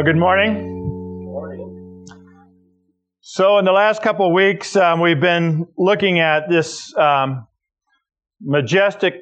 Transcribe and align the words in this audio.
Well, 0.00 0.06
good 0.06 0.18
morning. 0.18 1.24
Morning. 1.26 2.06
So, 3.20 3.58
in 3.58 3.66
the 3.66 3.72
last 3.72 4.00
couple 4.00 4.26
of 4.26 4.32
weeks, 4.32 4.74
um, 4.74 4.98
we've 5.00 5.20
been 5.20 5.66
looking 5.76 6.20
at 6.20 6.48
this 6.48 6.96
um, 6.96 7.46
majestic, 8.40 9.16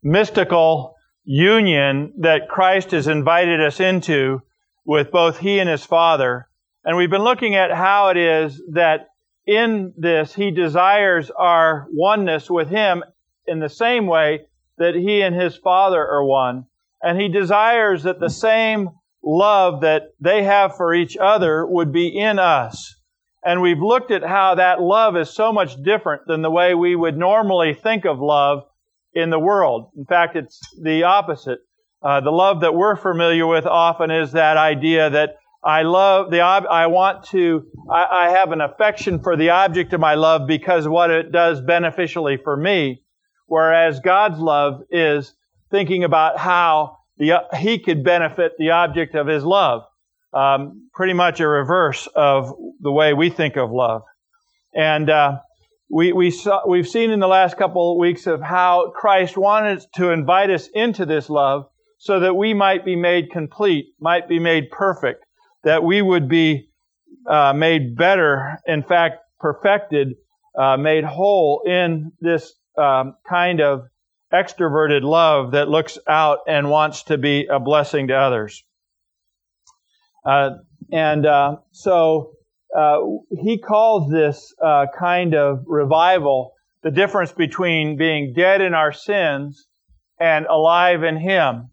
mystical 0.00 0.94
union 1.24 2.12
that 2.20 2.48
Christ 2.48 2.92
has 2.92 3.08
invited 3.08 3.60
us 3.60 3.80
into 3.80 4.42
with 4.84 5.10
both 5.10 5.38
He 5.38 5.58
and 5.58 5.68
His 5.68 5.84
Father. 5.84 6.48
And 6.84 6.96
we've 6.96 7.10
been 7.10 7.24
looking 7.24 7.56
at 7.56 7.72
how 7.72 8.10
it 8.10 8.16
is 8.16 8.62
that 8.74 9.08
in 9.44 9.92
this 9.96 10.36
He 10.36 10.52
desires 10.52 11.32
our 11.36 11.88
oneness 11.90 12.48
with 12.48 12.68
Him 12.68 13.02
in 13.44 13.58
the 13.58 13.68
same 13.68 14.06
way 14.06 14.42
that 14.76 14.94
He 14.94 15.20
and 15.20 15.34
His 15.34 15.56
Father 15.56 15.98
are 15.98 16.24
one. 16.24 16.66
And 17.02 17.20
He 17.20 17.28
desires 17.28 18.04
that 18.04 18.20
the 18.20 18.30
same 18.30 18.90
love 19.22 19.82
that 19.82 20.14
they 20.20 20.44
have 20.44 20.76
for 20.76 20.94
each 20.94 21.16
other 21.16 21.66
would 21.66 21.92
be 21.92 22.08
in 22.08 22.38
us. 22.38 22.94
And 23.44 23.62
we've 23.62 23.80
looked 23.80 24.10
at 24.10 24.22
how 24.22 24.56
that 24.56 24.80
love 24.80 25.16
is 25.16 25.30
so 25.30 25.52
much 25.52 25.80
different 25.82 26.22
than 26.26 26.42
the 26.42 26.50
way 26.50 26.74
we 26.74 26.96
would 26.96 27.16
normally 27.16 27.74
think 27.74 28.04
of 28.04 28.18
love 28.18 28.64
in 29.12 29.30
the 29.30 29.38
world. 29.38 29.90
In 29.96 30.04
fact, 30.04 30.36
it's 30.36 30.60
the 30.82 31.04
opposite. 31.04 31.60
Uh, 32.02 32.20
the 32.20 32.30
love 32.30 32.60
that 32.60 32.74
we're 32.74 32.96
familiar 32.96 33.46
with 33.46 33.66
often 33.66 34.10
is 34.10 34.32
that 34.32 34.56
idea 34.56 35.10
that 35.10 35.36
I 35.64 35.82
love 35.82 36.30
the 36.30 36.40
I 36.40 36.86
want 36.86 37.24
to 37.30 37.66
I, 37.90 38.26
I 38.26 38.30
have 38.30 38.52
an 38.52 38.60
affection 38.60 39.20
for 39.20 39.36
the 39.36 39.50
object 39.50 39.92
of 39.92 40.00
my 40.00 40.14
love 40.14 40.46
because 40.46 40.86
what 40.86 41.10
it 41.10 41.32
does 41.32 41.60
beneficially 41.60 42.36
for 42.36 42.56
me, 42.56 43.02
whereas 43.46 43.98
God's 43.98 44.38
love 44.38 44.82
is 44.90 45.34
thinking 45.70 46.04
about 46.04 46.38
how 46.38 46.97
the, 47.18 47.44
he 47.56 47.78
could 47.78 48.04
benefit 48.04 48.52
the 48.58 48.70
object 48.70 49.14
of 49.14 49.26
his 49.26 49.44
love. 49.44 49.82
Um, 50.32 50.88
pretty 50.92 51.14
much 51.14 51.40
a 51.40 51.48
reverse 51.48 52.06
of 52.14 52.52
the 52.80 52.92
way 52.92 53.14
we 53.14 53.30
think 53.30 53.56
of 53.56 53.70
love. 53.70 54.02
And 54.74 55.08
uh, 55.08 55.38
we, 55.90 56.12
we 56.12 56.30
saw, 56.30 56.68
we've 56.68 56.88
seen 56.88 57.10
in 57.10 57.18
the 57.18 57.26
last 57.26 57.56
couple 57.56 57.92
of 57.92 57.98
weeks 57.98 58.26
of 58.26 58.42
how 58.42 58.92
Christ 58.94 59.36
wanted 59.38 59.84
to 59.96 60.10
invite 60.10 60.50
us 60.50 60.68
into 60.74 61.06
this 61.06 61.30
love 61.30 61.64
so 61.98 62.20
that 62.20 62.34
we 62.34 62.54
might 62.54 62.84
be 62.84 62.94
made 62.94 63.30
complete, 63.30 63.86
might 64.00 64.28
be 64.28 64.38
made 64.38 64.70
perfect, 64.70 65.24
that 65.64 65.82
we 65.82 66.02
would 66.02 66.28
be 66.28 66.68
uh, 67.28 67.52
made 67.54 67.96
better, 67.96 68.58
in 68.66 68.82
fact, 68.82 69.18
perfected, 69.40 70.14
uh, 70.58 70.76
made 70.76 71.04
whole 71.04 71.62
in 71.66 72.12
this 72.20 72.52
um, 72.76 73.14
kind 73.28 73.60
of 73.60 73.82
extroverted 74.32 75.02
love 75.02 75.52
that 75.52 75.68
looks 75.68 75.98
out 76.06 76.40
and 76.46 76.70
wants 76.70 77.04
to 77.04 77.18
be 77.18 77.46
a 77.46 77.58
blessing 77.58 78.08
to 78.08 78.14
others. 78.14 78.62
Uh, 80.24 80.50
and 80.92 81.26
uh, 81.26 81.56
so 81.72 82.32
uh, 82.76 82.98
he 83.42 83.58
calls 83.58 84.10
this 84.10 84.54
uh, 84.62 84.86
kind 84.98 85.34
of 85.34 85.64
revival 85.66 86.52
the 86.82 86.90
difference 86.90 87.32
between 87.32 87.96
being 87.96 88.32
dead 88.34 88.60
in 88.60 88.74
our 88.74 88.92
sins 88.92 89.66
and 90.20 90.46
alive 90.46 91.02
in 91.02 91.16
Him. 91.16 91.70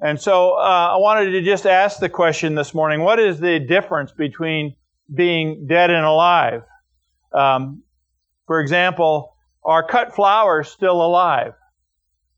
And 0.00 0.20
so 0.20 0.52
uh, 0.52 0.94
I 0.94 0.96
wanted 0.96 1.30
to 1.32 1.42
just 1.42 1.64
ask 1.64 2.00
the 2.00 2.08
question 2.08 2.54
this 2.54 2.74
morning 2.74 3.02
what 3.02 3.20
is 3.20 3.38
the 3.38 3.60
difference 3.60 4.10
between 4.12 4.74
being 5.12 5.66
dead 5.68 5.90
and 5.90 6.04
alive? 6.04 6.62
Um, 7.32 7.82
for 8.46 8.60
example, 8.60 9.36
are 9.64 9.86
cut 9.86 10.14
flowers 10.14 10.68
still 10.68 11.00
alive? 11.04 11.52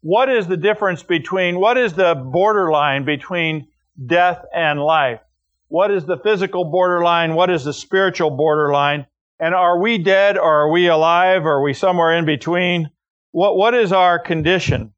What 0.05 0.29
is 0.29 0.47
the 0.47 0.59
difference 0.59 1.03
between, 1.03 1.59
what 1.59 1.79
is 1.79 1.95
the 1.95 2.15
borderline 2.15 3.07
between 3.07 3.69
death 4.05 4.45
and 4.55 4.79
life? 4.79 5.21
What 5.69 5.91
is 5.91 6.05
the 6.05 6.19
physical 6.19 6.67
borderline? 6.67 7.35
What 7.35 7.49
is 7.49 7.65
the 7.65 7.73
spiritual 7.73 8.29
borderline? 8.29 9.07
And 9.41 9.55
are 9.55 9.81
we 9.81 9.97
dead 9.97 10.37
or 10.37 10.67
are 10.67 10.71
we 10.71 10.89
alive 10.89 11.47
or 11.47 11.55
are 11.55 11.63
we 11.63 11.73
somewhere 11.73 12.19
in 12.19 12.27
between? 12.27 12.91
What, 13.31 13.57
what 13.57 13.73
is 13.73 13.93
our 13.93 14.19
condition? 14.19 14.93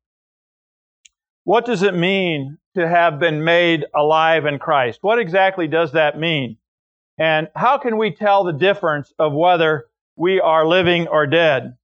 What 1.45 1.67
does 1.67 1.85
it 1.85 1.95
mean 1.95 2.59
to 2.75 2.89
have 2.89 3.21
been 3.21 3.45
made 3.45 3.85
alive 3.95 4.45
in 4.45 4.59
Christ? 4.59 4.99
What 5.03 5.21
exactly 5.21 5.69
does 5.69 5.93
that 5.93 6.19
mean? 6.19 6.57
And 7.17 7.47
how 7.55 7.79
can 7.79 7.97
we 7.97 8.11
tell 8.11 8.43
the 8.43 8.53
difference 8.53 9.13
of 9.21 9.33
whether 9.33 9.87
we 10.17 10.41
are 10.41 10.67
living 10.67 11.07
or 11.07 11.29
dead? 11.29 11.77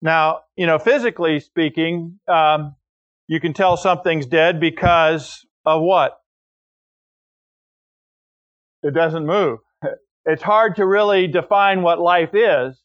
Now, 0.00 0.40
you 0.56 0.66
know, 0.66 0.78
physically 0.78 1.40
speaking, 1.40 2.20
um, 2.28 2.76
you 3.26 3.40
can 3.40 3.52
tell 3.52 3.76
something's 3.76 4.26
dead 4.26 4.60
because 4.60 5.44
of 5.64 5.82
what? 5.82 6.18
It 8.82 8.94
doesn't 8.94 9.26
move. 9.26 9.58
It's 10.24 10.42
hard 10.42 10.76
to 10.76 10.86
really 10.86 11.26
define 11.26 11.82
what 11.82 11.98
life 11.98 12.30
is. 12.34 12.80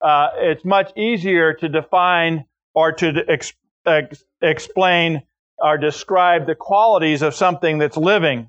Uh, 0.00 0.28
it's 0.36 0.64
much 0.64 0.92
easier 0.96 1.54
to 1.54 1.68
define 1.68 2.44
or 2.74 2.92
to 2.92 3.24
ex- 3.28 3.54
ex- 3.86 4.24
explain 4.42 5.22
or 5.58 5.78
describe 5.78 6.46
the 6.46 6.54
qualities 6.54 7.22
of 7.22 7.34
something 7.34 7.78
that's 7.78 7.96
living. 7.96 8.48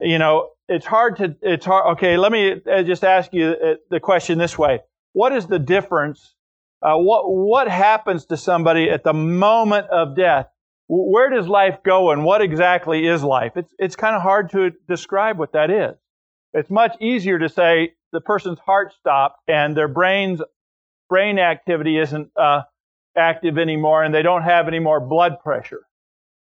You 0.00 0.18
know, 0.18 0.50
it's 0.68 0.86
hard 0.86 1.16
to, 1.18 1.36
it's 1.40 1.64
hard. 1.64 1.92
Okay, 1.96 2.16
let 2.16 2.32
me 2.32 2.60
uh, 2.70 2.82
just 2.82 3.04
ask 3.04 3.32
you 3.32 3.50
uh, 3.50 3.74
the 3.90 4.00
question 4.00 4.38
this 4.38 4.58
way. 4.58 4.80
What 5.12 5.32
is 5.32 5.46
the 5.46 5.58
difference 5.58 6.34
uh, 6.82 6.96
what 6.96 7.24
what 7.30 7.68
happens 7.68 8.26
to 8.26 8.36
somebody 8.36 8.90
at 8.90 9.04
the 9.04 9.12
moment 9.12 9.86
of 9.88 10.16
death? 10.16 10.48
Where 10.88 11.30
does 11.30 11.48
life 11.48 11.78
go, 11.84 12.10
and 12.10 12.24
what 12.24 12.42
exactly 12.42 13.06
is 13.06 13.22
life? 13.22 13.52
It's 13.56 13.72
it's 13.78 13.96
kind 13.96 14.16
of 14.16 14.22
hard 14.22 14.50
to 14.50 14.72
describe 14.88 15.38
what 15.38 15.52
that 15.52 15.70
is. 15.70 15.96
It's 16.52 16.70
much 16.70 16.96
easier 17.00 17.38
to 17.38 17.48
say 17.48 17.94
the 18.12 18.20
person's 18.20 18.58
heart 18.58 18.92
stopped 18.92 19.40
and 19.48 19.76
their 19.76 19.88
brain's 19.88 20.42
brain 21.08 21.38
activity 21.38 21.98
isn't 21.98 22.30
uh, 22.36 22.62
active 23.16 23.58
anymore, 23.58 24.02
and 24.02 24.14
they 24.14 24.22
don't 24.22 24.42
have 24.42 24.68
any 24.68 24.80
more 24.80 25.00
blood 25.00 25.40
pressure. 25.42 25.86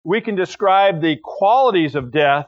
We 0.03 0.21
can 0.21 0.35
describe 0.35 1.01
the 1.01 1.17
qualities 1.23 1.95
of 1.95 2.11
death 2.11 2.47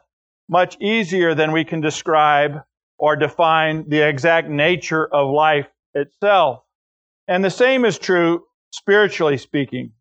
much 0.49 0.77
easier 0.79 1.35
than 1.35 1.51
we 1.51 1.65
can 1.65 1.81
describe 1.81 2.61
or 2.97 3.15
define 3.15 3.89
the 3.89 4.07
exact 4.07 4.49
nature 4.49 5.07
of 5.07 5.31
life 5.31 5.67
itself. 5.93 6.63
And 7.27 7.43
the 7.43 7.49
same 7.49 7.85
is 7.85 7.97
true 7.97 8.43
spiritually 8.71 9.37
speaking. 9.37 9.91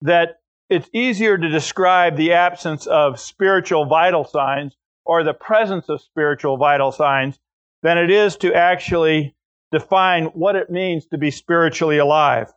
That 0.00 0.36
it's 0.70 0.88
easier 0.92 1.36
to 1.36 1.48
describe 1.48 2.16
the 2.16 2.32
absence 2.32 2.86
of 2.86 3.20
spiritual 3.20 3.86
vital 3.86 4.24
signs 4.24 4.76
or 5.04 5.22
the 5.22 5.34
presence 5.34 5.88
of 5.88 6.00
spiritual 6.00 6.56
vital 6.56 6.90
signs 6.90 7.38
than 7.82 7.98
it 7.98 8.10
is 8.10 8.36
to 8.38 8.54
actually 8.54 9.36
define 9.70 10.26
what 10.26 10.56
it 10.56 10.70
means 10.70 11.06
to 11.06 11.18
be 11.18 11.30
spiritually 11.30 11.98
alive. 11.98 12.52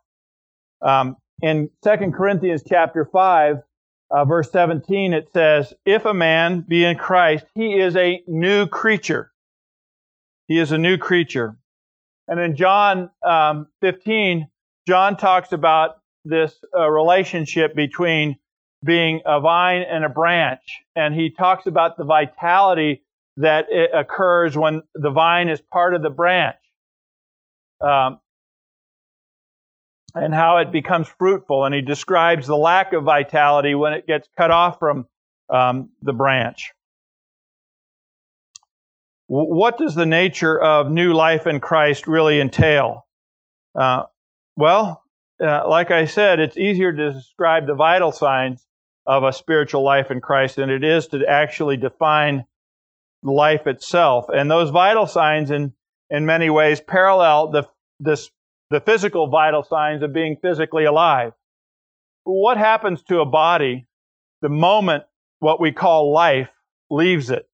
Um, 0.82 1.18
in 1.42 1.70
2 1.84 2.12
Corinthians 2.16 2.64
chapter 2.68 3.06
5, 3.06 3.58
uh, 4.10 4.26
verse 4.26 4.50
17, 4.52 5.14
it 5.14 5.28
says, 5.34 5.74
If 5.86 6.06
a 6.06 6.14
man 6.14 6.62
be 6.68 6.86
in 6.86 6.98
Christ, 6.98 7.46
he 7.56 7.78
is 7.80 7.96
a 7.98 8.24
new 8.28 8.68
creature. 8.68 9.32
He 10.48 10.60
is 10.60 10.72
a 10.72 10.78
new 10.78 10.98
creature. 10.98 11.58
And 12.28 12.40
in 12.40 12.56
John 12.56 13.10
um, 13.26 13.68
15, 13.82 14.48
John 14.88 15.18
talks 15.18 15.52
about 15.52 15.98
this 16.26 16.54
uh, 16.78 16.90
relationship 16.90 17.76
between 17.76 18.38
being 18.84 19.22
a 19.26 19.40
vine 19.40 19.84
and 19.84 20.04
a 20.06 20.10
branch. 20.10 20.62
And 20.96 21.16
he 21.16 21.32
talks 21.32 21.68
about 21.68 21.98
the 21.98 22.04
vitality 22.04 23.04
that 23.38 23.68
occurs 23.94 24.58
when 24.58 24.82
the 24.96 25.12
vine 25.12 25.50
is 25.50 25.62
part 25.72 25.94
of 25.94 26.02
the 26.02 26.10
branch. 26.10 26.58
Um, 27.80 28.20
and 30.16 30.34
how 30.34 30.58
it 30.58 30.72
becomes 30.72 31.08
fruitful. 31.20 31.66
And 31.66 31.76
he 31.76 31.82
describes 31.82 32.48
the 32.48 32.58
lack 32.58 32.94
of 32.94 33.04
vitality 33.04 33.76
when 33.76 33.94
it 33.94 34.08
gets 34.08 34.28
cut 34.38 34.52
off 34.52 34.80
from 34.80 35.06
um, 35.50 35.90
the 36.02 36.14
branch. 36.14 36.72
What 39.28 39.78
does 39.78 39.94
the 39.94 40.06
nature 40.06 40.60
of 40.60 40.90
new 40.90 41.14
life 41.14 41.48
in 41.48 41.60
Christ 41.60 42.08
really 42.08 42.40
entail? 42.40 43.06
Uh, 43.78 44.04
well, 44.56 45.04
uh, 45.42 45.68
like 45.68 45.92
I 45.92 46.06
said, 46.06 46.40
it's 46.40 46.58
easier 46.58 46.94
to 46.94 47.14
describe 47.14 47.68
the 47.68 47.76
vital 47.76 48.12
signs 48.12 48.66
of 49.06 49.24
a 49.24 49.34
spiritual 49.34 49.84
life 49.84 50.12
in 50.12 50.22
Christ 50.22 50.56
than 50.56 50.70
it 50.70 50.84
is 50.84 51.08
to 51.08 51.26
actually 51.28 51.78
define 51.78 52.46
life 53.22 53.68
itself. 53.68 54.26
And 54.30 54.50
those 54.50 54.70
vital 54.70 55.08
signs, 55.08 55.52
in 55.52 55.74
in 56.10 56.26
many 56.26 56.50
ways, 56.50 56.80
parallel 56.80 57.52
the 57.52 57.64
this 58.00 58.30
the 58.70 58.80
physical 58.80 59.28
vital 59.28 59.64
signs 59.64 60.04
of 60.04 60.14
being 60.14 60.38
physically 60.42 60.86
alive. 60.86 61.34
What 62.24 62.58
happens 62.58 63.02
to 63.04 63.20
a 63.20 63.26
body 63.26 63.88
the 64.42 64.50
moment 64.50 65.04
what 65.40 65.62
we 65.62 65.72
call 65.72 66.14
life 66.14 66.50
leaves 66.90 67.30
it? 67.30 67.48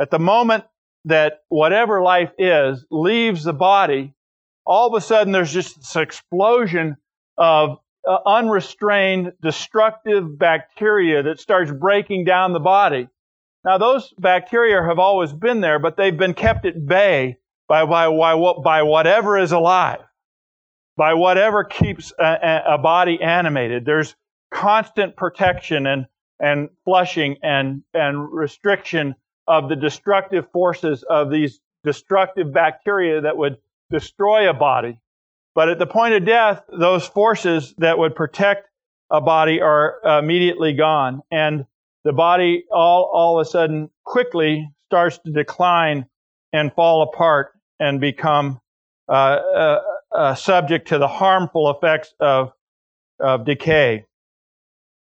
At 0.00 0.10
the 0.10 0.18
moment 0.18 0.64
that 1.08 1.40
whatever 1.48 2.02
life 2.02 2.30
is 2.38 2.84
leaves 2.90 3.44
the 3.44 3.52
body, 3.52 4.14
all 4.64 4.86
of 4.86 4.94
a 4.94 5.04
sudden 5.04 5.32
there's 5.32 5.52
just 5.52 5.76
this 5.76 5.96
explosion 5.96 6.96
of 7.36 7.78
uh, 8.06 8.18
unrestrained 8.26 9.32
destructive 9.42 10.38
bacteria 10.38 11.22
that 11.22 11.40
starts 11.40 11.70
breaking 11.70 12.24
down 12.24 12.52
the 12.52 12.60
body. 12.60 13.08
Now, 13.64 13.78
those 13.78 14.12
bacteria 14.18 14.82
have 14.82 14.98
always 14.98 15.32
been 15.32 15.60
there, 15.60 15.78
but 15.78 15.96
they've 15.96 16.16
been 16.16 16.34
kept 16.34 16.64
at 16.64 16.86
bay 16.86 17.38
by, 17.68 17.84
by, 17.84 18.08
by, 18.08 18.52
by 18.62 18.82
whatever 18.82 19.36
is 19.36 19.52
alive, 19.52 20.00
by 20.96 21.14
whatever 21.14 21.64
keeps 21.64 22.12
a, 22.18 22.62
a 22.66 22.78
body 22.78 23.20
animated. 23.20 23.84
There's 23.84 24.14
constant 24.50 25.16
protection 25.16 25.86
and, 25.86 26.06
and 26.38 26.68
flushing 26.84 27.36
and, 27.42 27.82
and 27.92 28.32
restriction 28.32 29.14
of 29.48 29.68
the 29.68 29.76
destructive 29.76 30.50
forces 30.52 31.02
of 31.08 31.30
these 31.30 31.60
destructive 31.84 32.52
bacteria 32.52 33.22
that 33.22 33.36
would 33.36 33.56
destroy 33.90 34.50
a 34.50 34.54
body. 34.54 35.00
But 35.54 35.70
at 35.70 35.78
the 35.78 35.86
point 35.86 36.14
of 36.14 36.24
death, 36.24 36.62
those 36.68 37.06
forces 37.06 37.74
that 37.78 37.98
would 37.98 38.14
protect 38.14 38.68
a 39.10 39.20
body 39.20 39.60
are 39.60 40.00
immediately 40.04 40.74
gone. 40.74 41.22
And 41.32 41.64
the 42.04 42.12
body 42.12 42.64
all, 42.70 43.10
all 43.12 43.40
of 43.40 43.46
a 43.46 43.50
sudden 43.50 43.90
quickly 44.04 44.70
starts 44.86 45.18
to 45.18 45.32
decline 45.32 46.06
and 46.52 46.72
fall 46.72 47.02
apart 47.02 47.52
and 47.80 48.00
become 48.00 48.60
uh, 49.08 49.12
uh, 49.12 49.78
uh, 50.12 50.34
subject 50.34 50.88
to 50.88 50.98
the 50.98 51.08
harmful 51.08 51.70
effects 51.70 52.12
of, 52.20 52.52
of 53.18 53.44
decay. 53.44 54.04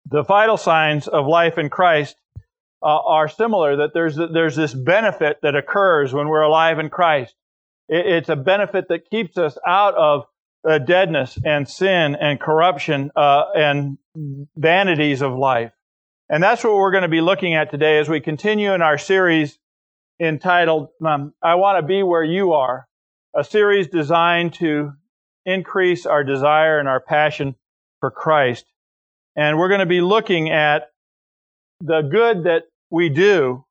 The 0.06 0.22
vital 0.22 0.56
signs 0.56 1.06
of 1.06 1.26
life 1.26 1.58
in 1.58 1.68
Christ 1.68 2.16
uh, 2.82 2.86
are 2.86 3.28
similar, 3.28 3.76
that 3.76 3.94
there's, 3.94 4.16
there's 4.16 4.56
this 4.56 4.74
benefit 4.74 5.38
that 5.42 5.54
occurs 5.54 6.12
when 6.12 6.28
we're 6.28 6.40
alive 6.40 6.78
in 6.78 6.90
Christ. 6.90 7.34
It, 7.88 8.06
it's 8.06 8.28
a 8.28 8.36
benefit 8.36 8.88
that 8.88 9.10
keeps 9.10 9.36
us 9.36 9.58
out 9.66 9.94
of 9.94 10.24
uh, 10.68 10.78
deadness 10.78 11.38
and 11.44 11.68
sin 11.68 12.16
and 12.16 12.40
corruption 12.40 13.10
uh, 13.16 13.44
and 13.54 13.98
vanities 14.56 15.22
of 15.22 15.34
life. 15.34 15.72
And 16.28 16.42
that's 16.42 16.62
what 16.62 16.74
we're 16.74 16.92
going 16.92 17.02
to 17.02 17.08
be 17.08 17.20
looking 17.20 17.54
at 17.54 17.70
today 17.70 17.98
as 17.98 18.08
we 18.08 18.20
continue 18.20 18.72
in 18.72 18.82
our 18.82 18.98
series 18.98 19.58
entitled 20.20 20.88
um, 21.04 21.32
I 21.42 21.54
Want 21.56 21.78
to 21.78 21.86
Be 21.86 22.02
Where 22.02 22.22
You 22.22 22.52
Are, 22.52 22.86
a 23.34 23.42
series 23.42 23.88
designed 23.88 24.54
to 24.54 24.92
increase 25.46 26.06
our 26.06 26.22
desire 26.22 26.78
and 26.78 26.88
our 26.88 27.00
passion 27.00 27.56
for 28.00 28.10
Christ. 28.10 28.66
And 29.34 29.58
we're 29.58 29.68
going 29.68 29.80
to 29.80 29.86
be 29.86 30.00
looking 30.00 30.50
at 30.50 30.90
the 31.80 32.02
good 32.02 32.44
that 32.44 32.64
we 32.90 33.08
do 33.08 33.64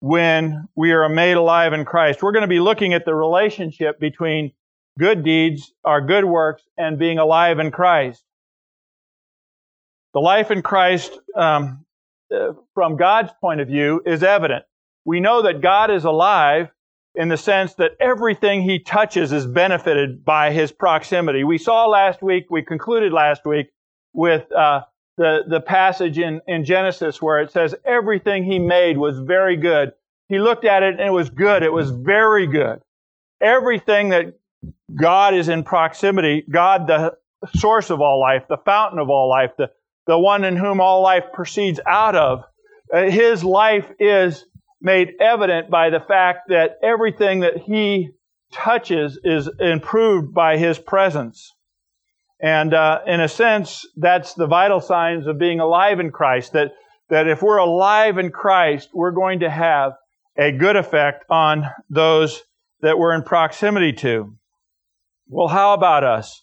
when 0.00 0.68
we 0.76 0.92
are 0.92 1.08
made 1.08 1.34
alive 1.34 1.72
in 1.72 1.84
Christ. 1.84 2.22
We're 2.22 2.32
going 2.32 2.42
to 2.42 2.48
be 2.48 2.60
looking 2.60 2.94
at 2.94 3.04
the 3.04 3.14
relationship 3.14 3.98
between 3.98 4.52
good 4.98 5.24
deeds, 5.24 5.72
our 5.84 6.00
good 6.00 6.24
works, 6.24 6.62
and 6.76 6.98
being 6.98 7.18
alive 7.18 7.58
in 7.58 7.70
Christ. 7.70 8.22
The 10.12 10.20
life 10.20 10.50
in 10.50 10.62
Christ, 10.62 11.18
um, 11.34 11.84
uh, 12.32 12.52
from 12.74 12.96
God's 12.96 13.32
point 13.40 13.60
of 13.60 13.68
view, 13.68 14.02
is 14.06 14.22
evident. 14.22 14.64
We 15.04 15.20
know 15.20 15.42
that 15.42 15.60
God 15.60 15.90
is 15.90 16.04
alive 16.04 16.68
in 17.14 17.28
the 17.28 17.36
sense 17.36 17.74
that 17.74 17.92
everything 18.00 18.62
he 18.62 18.78
touches 18.78 19.32
is 19.32 19.46
benefited 19.46 20.24
by 20.24 20.50
his 20.52 20.72
proximity. 20.72 21.44
We 21.44 21.58
saw 21.58 21.86
last 21.86 22.22
week, 22.22 22.46
we 22.50 22.62
concluded 22.62 23.12
last 23.12 23.44
week 23.44 23.68
with 24.12 24.50
uh, 24.52 24.82
the, 25.16 25.40
the 25.48 25.60
passage 25.60 26.18
in, 26.18 26.40
in 26.46 26.64
Genesis 26.64 27.22
where 27.22 27.40
it 27.40 27.52
says 27.52 27.74
everything 27.84 28.44
he 28.44 28.58
made 28.58 28.96
was 28.98 29.18
very 29.18 29.56
good. 29.56 29.92
He 30.28 30.38
looked 30.38 30.64
at 30.64 30.82
it 30.82 30.94
and 30.98 31.06
it 31.06 31.12
was 31.12 31.30
good. 31.30 31.62
It 31.62 31.72
was 31.72 31.90
very 31.90 32.46
good. 32.46 32.80
Everything 33.40 34.10
that 34.10 34.34
God 34.94 35.34
is 35.34 35.48
in 35.48 35.64
proximity, 35.64 36.44
God, 36.50 36.86
the 36.86 37.14
source 37.56 37.90
of 37.90 38.00
all 38.00 38.20
life, 38.20 38.44
the 38.48 38.56
fountain 38.64 38.98
of 38.98 39.10
all 39.10 39.28
life, 39.28 39.50
the, 39.58 39.70
the 40.06 40.18
one 40.18 40.44
in 40.44 40.56
whom 40.56 40.80
all 40.80 41.02
life 41.02 41.24
proceeds 41.32 41.80
out 41.86 42.16
of. 42.16 42.44
Uh, 42.92 43.04
his 43.04 43.44
life 43.44 43.86
is 43.98 44.44
made 44.80 45.14
evident 45.20 45.70
by 45.70 45.90
the 45.90 46.00
fact 46.00 46.48
that 46.48 46.78
everything 46.82 47.40
that 47.40 47.56
he 47.56 48.10
touches 48.52 49.18
is 49.24 49.48
improved 49.58 50.32
by 50.34 50.56
his 50.56 50.78
presence. 50.78 51.53
And 52.40 52.74
uh, 52.74 53.00
in 53.06 53.20
a 53.20 53.28
sense, 53.28 53.86
that's 53.96 54.34
the 54.34 54.46
vital 54.46 54.80
signs 54.80 55.26
of 55.26 55.38
being 55.38 55.60
alive 55.60 56.00
in 56.00 56.10
Christ. 56.10 56.52
That, 56.52 56.72
that 57.08 57.28
if 57.28 57.42
we're 57.42 57.58
alive 57.58 58.18
in 58.18 58.30
Christ, 58.30 58.90
we're 58.92 59.12
going 59.12 59.40
to 59.40 59.50
have 59.50 59.92
a 60.36 60.52
good 60.52 60.76
effect 60.76 61.24
on 61.30 61.64
those 61.88 62.42
that 62.80 62.98
we're 62.98 63.14
in 63.14 63.22
proximity 63.22 63.92
to. 63.92 64.36
Well, 65.28 65.48
how 65.48 65.74
about 65.74 66.04
us? 66.04 66.42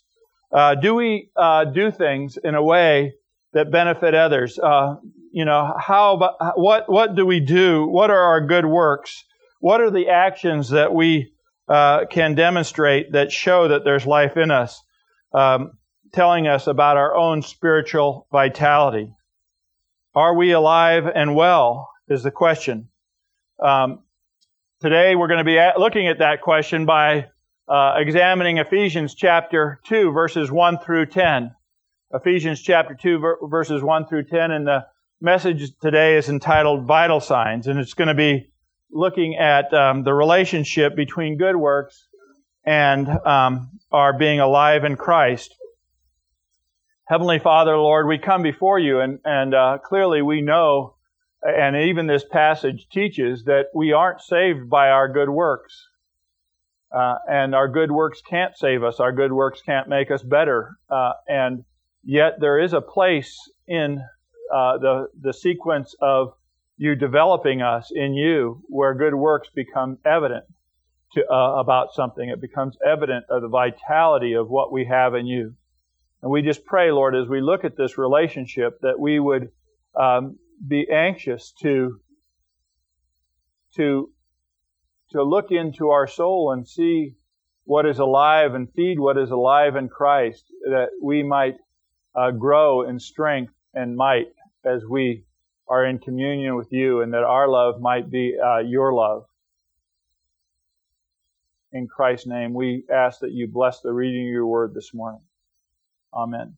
Uh, 0.52 0.76
do 0.76 0.96
we 0.96 1.30
uh, 1.36 1.66
do 1.66 1.92
things 1.92 2.38
in 2.44 2.56
a 2.56 2.64
way 2.64 3.14
that 3.54 3.72
benefit 3.72 4.14
others. 4.14 4.58
Uh, 4.60 4.96
you 5.32 5.46
know, 5.46 5.74
how 5.78 6.16
about, 6.16 6.36
what, 6.56 6.90
what 6.90 7.16
do 7.16 7.26
we 7.26 7.40
do? 7.40 7.88
What 7.88 8.10
are 8.10 8.22
our 8.22 8.46
good 8.46 8.66
works? 8.66 9.24
What 9.60 9.82
are 9.82 9.92
the 9.92 10.10
actions 10.10 10.70
that 10.70 10.94
we 10.94 11.34
uh, 11.68 12.06
can 12.10 12.36
demonstrate 12.36 13.14
that 13.14 13.32
show 13.32 13.68
that 13.68 13.84
there's 13.84 14.06
life 14.06 14.36
in 14.36 14.52
us, 14.52 14.82
um, 15.34 15.72
telling 16.14 16.48
us 16.48 16.68
about 16.68 16.98
our 16.98 17.16
own 17.16 17.42
spiritual 17.42 18.28
vitality? 18.32 19.14
Are 20.14 20.36
we 20.36 20.52
alive 20.52 21.06
and 21.14 21.36
well? 21.36 21.90
Is 22.08 22.24
the 22.24 22.32
question. 22.32 22.90
Um, 23.64 24.04
today 24.82 25.16
we're 25.16 25.28
going 25.28 25.38
to 25.38 25.46
be 25.46 25.58
at, 25.58 25.80
looking 25.80 26.08
at 26.08 26.20
that 26.20 26.42
question 26.42 26.86
by 26.86 27.28
uh, 27.70 27.94
examining 27.98 28.58
Ephesians 28.58 29.16
chapter 29.16 29.80
2, 29.86 30.12
verses 30.12 30.52
1 30.52 30.80
through 30.80 31.06
10. 31.06 31.56
Ephesians 32.14 32.62
chapter 32.62 32.94
2, 32.94 33.38
verses 33.44 33.82
1 33.82 34.08
through 34.08 34.26
10. 34.26 34.52
And 34.52 34.68
the 34.68 34.86
message 35.22 35.72
today 35.82 36.18
is 36.18 36.28
entitled 36.28 36.86
Vital 36.86 37.22
Signs. 37.22 37.68
And 37.68 37.80
it's 37.80 37.94
going 37.94 38.10
to 38.10 38.14
be 38.14 38.52
looking 38.92 39.36
at 39.36 39.74
um, 39.74 40.04
the 40.04 40.14
relationship 40.14 40.96
between 40.98 41.38
good 41.38 41.56
works 41.56 42.08
and 42.66 43.08
um, 43.26 43.70
our 43.92 44.18
being 44.18 44.42
alive 44.42 44.84
in 44.84 44.98
Christ. 44.98 45.56
Heavenly 47.12 47.40
Father, 47.40 47.78
Lord, 47.78 48.08
we 48.08 48.18
come 48.18 48.42
before 48.42 48.80
you, 48.80 49.02
and, 49.02 49.20
and 49.26 49.54
uh, 49.54 49.78
clearly 49.84 50.22
we 50.22 50.42
know, 50.42 50.96
and 51.44 51.76
even 51.76 52.08
this 52.08 52.24
passage 52.24 52.88
teaches, 52.90 53.44
that 53.44 53.66
we 53.76 53.92
aren't 53.92 54.22
saved 54.22 54.70
by 54.70 54.90
our 54.90 55.12
good 55.12 55.30
works. 55.30 55.88
Uh, 56.90 57.16
and 57.30 57.54
our 57.54 57.68
good 57.68 57.92
works 57.92 58.22
can't 58.22 58.58
save 58.58 58.84
us. 58.84 59.00
Our 59.02 59.12
good 59.12 59.34
works 59.34 59.62
can't 59.62 59.90
make 59.90 60.10
us 60.10 60.24
better. 60.24 60.78
Uh, 60.90 61.12
and 61.28 61.66
Yet 62.04 62.40
there 62.40 62.60
is 62.60 62.74
a 62.74 62.82
place 62.82 63.38
in 63.68 64.00
uh, 64.54 64.78
the, 64.80 65.08
the 65.20 65.34
sequence 65.34 65.96
of 66.02 66.34
you 66.78 66.96
developing 66.96 67.62
us 67.62 67.92
in 67.94 68.14
you 68.16 68.64
where 68.68 68.94
good 68.96 69.14
works 69.14 69.50
become 69.54 70.00
evident 70.04 70.46
to, 71.14 71.22
uh, 71.32 71.60
about 71.60 71.94
something. 71.94 72.28
It 72.28 72.42
becomes 72.42 72.76
evident 72.86 73.26
of 73.30 73.44
the 73.44 73.48
vitality 73.48 74.34
of 74.34 74.50
what 74.50 74.72
we 74.72 74.86
have 74.86 75.14
in 75.14 75.28
you. 75.28 75.54
And 76.22 76.32
we 76.32 76.42
just 76.42 76.66
pray, 76.66 76.92
Lord, 76.92 77.16
as 77.16 77.28
we 77.28 77.42
look 77.42 77.64
at 77.66 77.76
this 77.76 77.98
relationship, 77.98 78.80
that 78.82 79.00
we 79.00 79.20
would 79.20 79.50
um, 80.00 80.38
be 80.66 80.88
anxious 80.92 81.54
to 81.62 82.00
to 83.76 84.12
to 85.12 85.24
look 85.24 85.52
into 85.52 85.90
our 85.90 86.08
soul 86.08 86.52
and 86.52 86.68
see 86.68 87.16
what 87.66 87.86
is 87.86 88.00
alive 88.00 88.54
and 88.54 88.72
feed 88.74 89.00
what 89.00 89.18
is 89.18 89.32
alive 89.32 89.76
in 89.76 89.90
Christ, 89.90 90.46
that 90.66 90.90
we 91.02 91.24
might 91.24 91.56
uh, 92.16 92.32
grow 92.32 92.88
in 92.88 93.00
strength 93.00 93.54
and 93.74 93.96
might 93.96 94.28
as 94.64 94.84
we 94.90 95.24
are 95.68 95.86
in 95.86 96.00
communion 96.00 96.56
with 96.56 96.72
you, 96.72 97.02
and 97.02 97.14
that 97.14 97.24
our 97.24 97.48
love 97.48 97.80
might 97.80 98.12
be 98.12 98.36
uh, 98.44 98.60
your 98.60 98.94
love. 98.94 99.26
In 101.72 101.88
Christ's 101.88 102.28
name, 102.28 102.54
we 102.54 102.84
ask 102.94 103.22
that 103.22 103.32
you 103.32 103.48
bless 103.48 103.80
the 103.80 103.94
reading 103.94 104.28
of 104.28 104.34
your 104.34 104.48
word 104.48 104.74
this 104.74 104.94
morning. 104.94 105.22
Amen. 106.14 106.56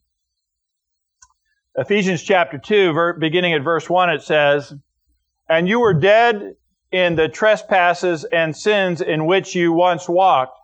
Ephesians 1.76 2.22
chapter 2.22 2.58
2, 2.58 3.14
beginning 3.20 3.54
at 3.54 3.64
verse 3.64 3.90
1, 3.90 4.10
it 4.12 4.22
says, 4.22 4.74
And 5.50 5.68
you 5.68 5.80
were 5.80 5.94
dead 5.94 6.56
in 6.92 7.16
the 7.16 7.28
trespasses 7.28 8.24
and 8.26 8.56
sins 8.56 9.02
in 9.02 9.26
which 9.26 9.56
you 9.56 9.74
once 9.74 10.08
walked, 10.08 10.58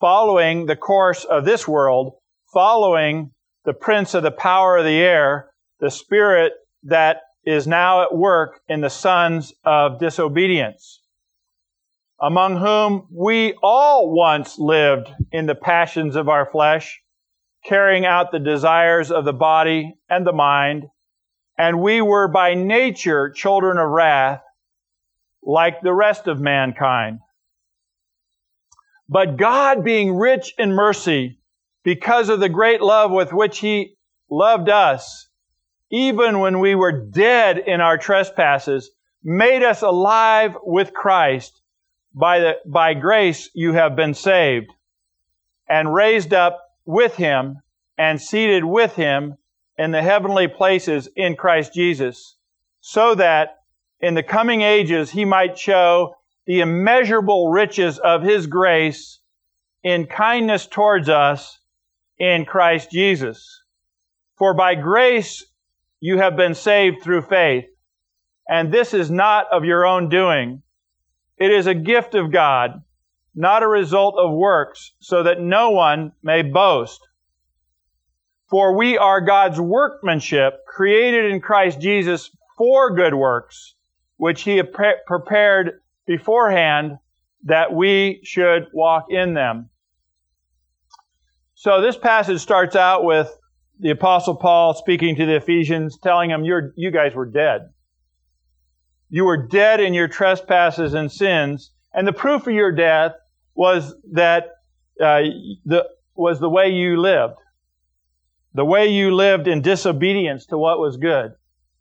following 0.00 0.66
the 0.66 0.76
course 0.76 1.24
of 1.24 1.44
this 1.44 1.66
world, 1.66 2.14
following 2.52 3.30
the 3.64 3.72
prince 3.72 4.14
of 4.14 4.22
the 4.22 4.30
power 4.30 4.76
of 4.76 4.84
the 4.84 5.00
air, 5.00 5.50
the 5.80 5.90
spirit 5.90 6.52
that 6.82 7.22
is 7.44 7.66
now 7.66 8.02
at 8.02 8.14
work 8.14 8.60
in 8.68 8.80
the 8.80 8.90
sons 8.90 9.52
of 9.64 9.98
disobedience, 9.98 11.00
among 12.20 12.56
whom 12.56 13.08
we 13.10 13.54
all 13.62 14.14
once 14.14 14.58
lived 14.58 15.08
in 15.32 15.46
the 15.46 15.54
passions 15.54 16.14
of 16.14 16.28
our 16.28 16.46
flesh, 16.50 17.01
carrying 17.64 18.04
out 18.04 18.32
the 18.32 18.38
desires 18.38 19.10
of 19.10 19.24
the 19.24 19.32
body 19.32 19.94
and 20.08 20.26
the 20.26 20.32
mind, 20.32 20.84
and 21.56 21.80
we 21.80 22.00
were 22.00 22.28
by 22.28 22.54
nature 22.54 23.30
children 23.30 23.78
of 23.78 23.88
wrath, 23.88 24.42
like 25.42 25.80
the 25.80 25.92
rest 25.92 26.26
of 26.26 26.40
mankind. 26.40 27.20
But 29.08 29.36
God, 29.36 29.84
being 29.84 30.16
rich 30.16 30.54
in 30.58 30.72
mercy, 30.72 31.38
because 31.84 32.28
of 32.28 32.40
the 32.40 32.48
great 32.48 32.80
love 32.80 33.10
with 33.10 33.32
which 33.32 33.58
He 33.58 33.96
loved 34.30 34.68
us, 34.68 35.28
even 35.90 36.38
when 36.40 36.60
we 36.60 36.74
were 36.74 37.06
dead 37.06 37.58
in 37.58 37.80
our 37.80 37.98
trespasses, 37.98 38.90
made 39.22 39.62
us 39.62 39.82
alive 39.82 40.56
with 40.62 40.94
Christ. 40.94 41.60
By, 42.14 42.40
the, 42.40 42.52
by 42.66 42.92
grace 42.92 43.48
you 43.54 43.72
have 43.72 43.96
been 43.96 44.12
saved, 44.12 44.70
and 45.66 45.94
raised 45.94 46.34
up 46.34 46.60
with 46.84 47.16
him, 47.16 47.58
and 47.98 48.20
seated 48.20 48.64
with 48.64 48.94
him 48.94 49.36
in 49.78 49.90
the 49.90 50.02
heavenly 50.02 50.48
places 50.48 51.08
in 51.16 51.36
Christ 51.36 51.72
Jesus, 51.74 52.36
so 52.80 53.14
that 53.14 53.58
in 54.00 54.14
the 54.14 54.22
coming 54.22 54.62
ages 54.62 55.10
he 55.10 55.24
might 55.24 55.58
show 55.58 56.14
the 56.46 56.60
immeasurable 56.60 57.50
riches 57.50 57.98
of 57.98 58.22
his 58.22 58.46
grace 58.46 59.20
in 59.82 60.06
kindness 60.06 60.66
towards 60.66 61.08
us 61.08 61.58
in 62.18 62.44
Christ 62.44 62.90
Jesus. 62.90 63.62
For 64.36 64.54
by 64.54 64.74
grace 64.74 65.44
you 66.00 66.18
have 66.18 66.36
been 66.36 66.54
saved 66.54 67.02
through 67.02 67.22
faith, 67.22 67.66
and 68.48 68.72
this 68.72 68.92
is 68.92 69.10
not 69.10 69.46
of 69.52 69.64
your 69.64 69.86
own 69.86 70.08
doing. 70.08 70.62
It 71.38 71.50
is 71.50 71.66
a 71.66 71.74
gift 71.74 72.14
of 72.14 72.32
God, 72.32 72.82
not 73.34 73.62
a 73.62 73.68
result 73.68 74.16
of 74.18 74.32
works, 74.32 74.92
so 75.00 75.22
that 75.22 75.40
no 75.40 75.70
one 75.70 76.12
may 76.22 76.42
boast. 76.42 77.00
For 78.50 78.76
we 78.76 78.98
are 78.98 79.20
God's 79.20 79.60
workmanship, 79.60 80.66
created 80.66 81.30
in 81.30 81.40
Christ 81.40 81.80
Jesus 81.80 82.30
for 82.58 82.94
good 82.94 83.14
works, 83.14 83.74
which 84.16 84.42
He 84.42 84.62
prepared 85.06 85.80
beforehand 86.06 86.98
that 87.44 87.72
we 87.72 88.20
should 88.24 88.66
walk 88.72 89.06
in 89.08 89.34
them. 89.34 89.70
So 91.54 91.80
this 91.80 91.96
passage 91.96 92.40
starts 92.40 92.76
out 92.76 93.04
with 93.04 93.34
the 93.78 93.90
apostle 93.90 94.36
Paul 94.36 94.74
speaking 94.74 95.16
to 95.16 95.26
the 95.26 95.36
Ephesians, 95.36 95.98
telling 95.98 96.30
them, 96.30 96.44
You're, 96.44 96.72
you 96.76 96.90
guys 96.90 97.14
were 97.14 97.26
dead. 97.26 97.70
You 99.08 99.24
were 99.24 99.46
dead 99.46 99.80
in 99.80 99.94
your 99.94 100.08
trespasses 100.08 100.94
and 100.94 101.10
sins, 101.10 101.72
and 101.94 102.06
the 102.06 102.12
proof 102.12 102.46
of 102.46 102.54
your 102.54 102.72
death 102.72 103.12
was 103.54 103.94
that 104.12 104.44
uh, 105.00 105.22
the 105.64 105.86
was 106.14 106.40
the 106.40 106.48
way 106.48 106.68
you 106.70 107.00
lived, 107.00 107.38
the 108.54 108.64
way 108.64 108.88
you 108.88 109.14
lived 109.14 109.48
in 109.48 109.62
disobedience 109.62 110.46
to 110.46 110.58
what 110.58 110.78
was 110.78 110.96
good. 110.96 111.32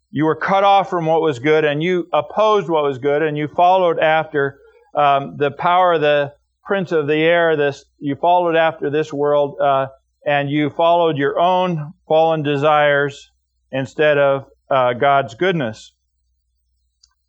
You 0.10 0.26
were 0.26 0.36
cut 0.36 0.64
off 0.64 0.90
from 0.90 1.06
what 1.06 1.22
was 1.22 1.40
good, 1.40 1.64
and 1.64 1.82
you 1.82 2.08
opposed 2.12 2.70
what 2.70 2.84
was 2.84 2.98
good, 2.98 3.22
and 3.22 3.38
you 3.38 3.48
followed 3.48 4.00
after 4.00 4.60
um, 4.96 5.38
the 5.38 5.52
power 5.52 5.94
of 5.94 6.02
the 6.02 6.34
prince 6.66 6.92
of 6.92 7.08
the 7.08 7.16
air. 7.16 7.56
This 7.56 7.86
you 8.00 8.16
followed 8.16 8.56
after 8.56 8.90
this 8.90 9.14
world, 9.14 9.58
uh, 9.62 9.88
and 10.26 10.50
you 10.50 10.70
followed 10.70 11.18
your 11.18 11.40
own 11.40 11.94
fallen 12.08 12.44
desires 12.44 13.30
instead 13.72 14.18
of 14.18 14.46
uh, 14.70 14.94
God's 14.94 15.36
goodness. 15.36 15.94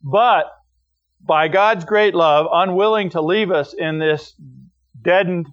But 0.02 0.46
by 1.26 1.48
God's 1.48 1.84
great 1.84 2.14
love, 2.14 2.46
unwilling 2.52 3.10
to 3.10 3.20
leave 3.20 3.50
us 3.50 3.74
in 3.74 3.98
this 3.98 4.34
deadened, 5.00 5.48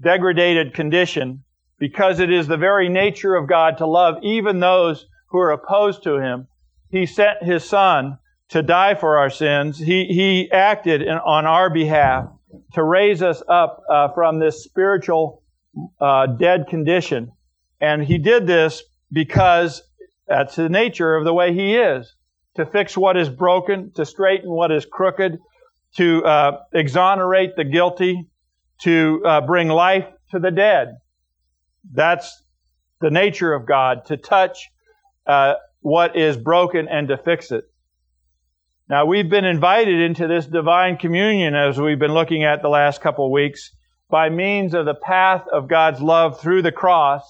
degraded 0.00 0.74
condition, 0.74 1.44
because 1.78 2.20
it 2.20 2.32
is 2.32 2.46
the 2.46 2.56
very 2.56 2.88
nature 2.88 3.34
of 3.34 3.48
God 3.48 3.78
to 3.78 3.86
love 3.86 4.16
even 4.22 4.60
those 4.60 5.06
who 5.30 5.38
are 5.38 5.52
opposed 5.52 6.02
to 6.04 6.20
Him, 6.20 6.48
he 6.92 7.06
sent 7.06 7.42
his 7.42 7.64
son 7.64 8.18
to 8.50 8.62
die 8.62 8.94
for 8.94 9.16
our 9.16 9.30
sins. 9.30 9.78
He, 9.78 10.04
he 10.04 10.50
acted 10.52 11.00
in, 11.00 11.14
on 11.14 11.46
our 11.46 11.70
behalf 11.70 12.28
to 12.74 12.84
raise 12.84 13.22
us 13.22 13.42
up 13.48 13.82
uh, 13.90 14.08
from 14.08 14.38
this 14.38 14.62
spiritual 14.62 15.42
uh, 15.98 16.26
dead 16.26 16.66
condition. 16.68 17.32
And 17.80 18.04
he 18.04 18.18
did 18.18 18.46
this 18.46 18.82
because 19.10 19.82
that's 20.28 20.54
the 20.54 20.68
nature 20.68 21.16
of 21.16 21.24
the 21.24 21.32
way 21.32 21.54
he 21.54 21.76
is 21.76 22.14
to 22.56 22.66
fix 22.66 22.96
what 22.96 23.16
is 23.16 23.28
broken, 23.28 23.92
to 23.92 24.04
straighten 24.04 24.50
what 24.50 24.70
is 24.70 24.84
crooked, 24.84 25.38
to 25.96 26.24
uh, 26.24 26.58
exonerate 26.72 27.56
the 27.56 27.64
guilty, 27.64 28.28
to 28.82 29.22
uh, 29.24 29.40
bring 29.40 29.68
life 29.68 30.06
to 30.30 30.38
the 30.38 30.50
dead. 30.50 30.96
That's 31.92 32.42
the 33.00 33.10
nature 33.10 33.52
of 33.52 33.66
God, 33.66 34.06
to 34.06 34.16
touch 34.16 34.68
uh, 35.26 35.54
what 35.80 36.16
is 36.16 36.36
broken 36.36 36.88
and 36.88 37.08
to 37.08 37.16
fix 37.16 37.50
it. 37.50 37.64
Now, 38.88 39.06
we've 39.06 39.28
been 39.28 39.44
invited 39.44 40.00
into 40.00 40.26
this 40.26 40.46
divine 40.46 40.96
communion 40.96 41.54
as 41.54 41.80
we've 41.80 41.98
been 41.98 42.12
looking 42.14 42.44
at 42.44 42.62
the 42.62 42.68
last 42.68 43.00
couple 43.00 43.26
of 43.26 43.30
weeks 43.30 43.70
by 44.10 44.28
means 44.28 44.74
of 44.74 44.84
the 44.84 44.94
path 44.94 45.44
of 45.50 45.68
God's 45.68 46.00
love 46.00 46.40
through 46.40 46.62
the 46.62 46.72
cross 46.72 47.22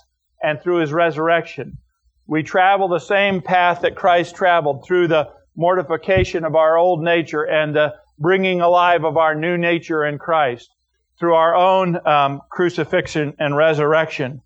and 0.42 0.60
through 0.60 0.78
his 0.78 0.92
resurrection. 0.92 1.78
We 2.26 2.42
travel 2.42 2.88
the 2.88 2.98
same 2.98 3.40
path 3.42 3.82
that 3.82 3.96
Christ 3.96 4.34
traveled 4.34 4.84
through 4.84 5.08
the 5.08 5.30
mortification 5.56 6.44
of 6.44 6.54
our 6.54 6.76
old 6.76 7.02
nature 7.02 7.42
and 7.42 7.74
the 7.74 7.94
bringing 8.18 8.60
alive 8.60 9.04
of 9.04 9.16
our 9.16 9.34
new 9.34 9.58
nature 9.58 10.04
in 10.04 10.18
Christ 10.18 10.70
through 11.18 11.34
our 11.34 11.54
own 11.54 12.06
um, 12.06 12.40
crucifixion 12.50 13.34
and 13.38 13.56
resurrection. 13.56 14.40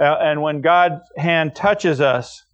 Uh, 0.00 0.16
and 0.20 0.40
when 0.40 0.60
God's 0.60 1.02
hand 1.16 1.54
touches 1.54 2.00
us, 2.00 2.44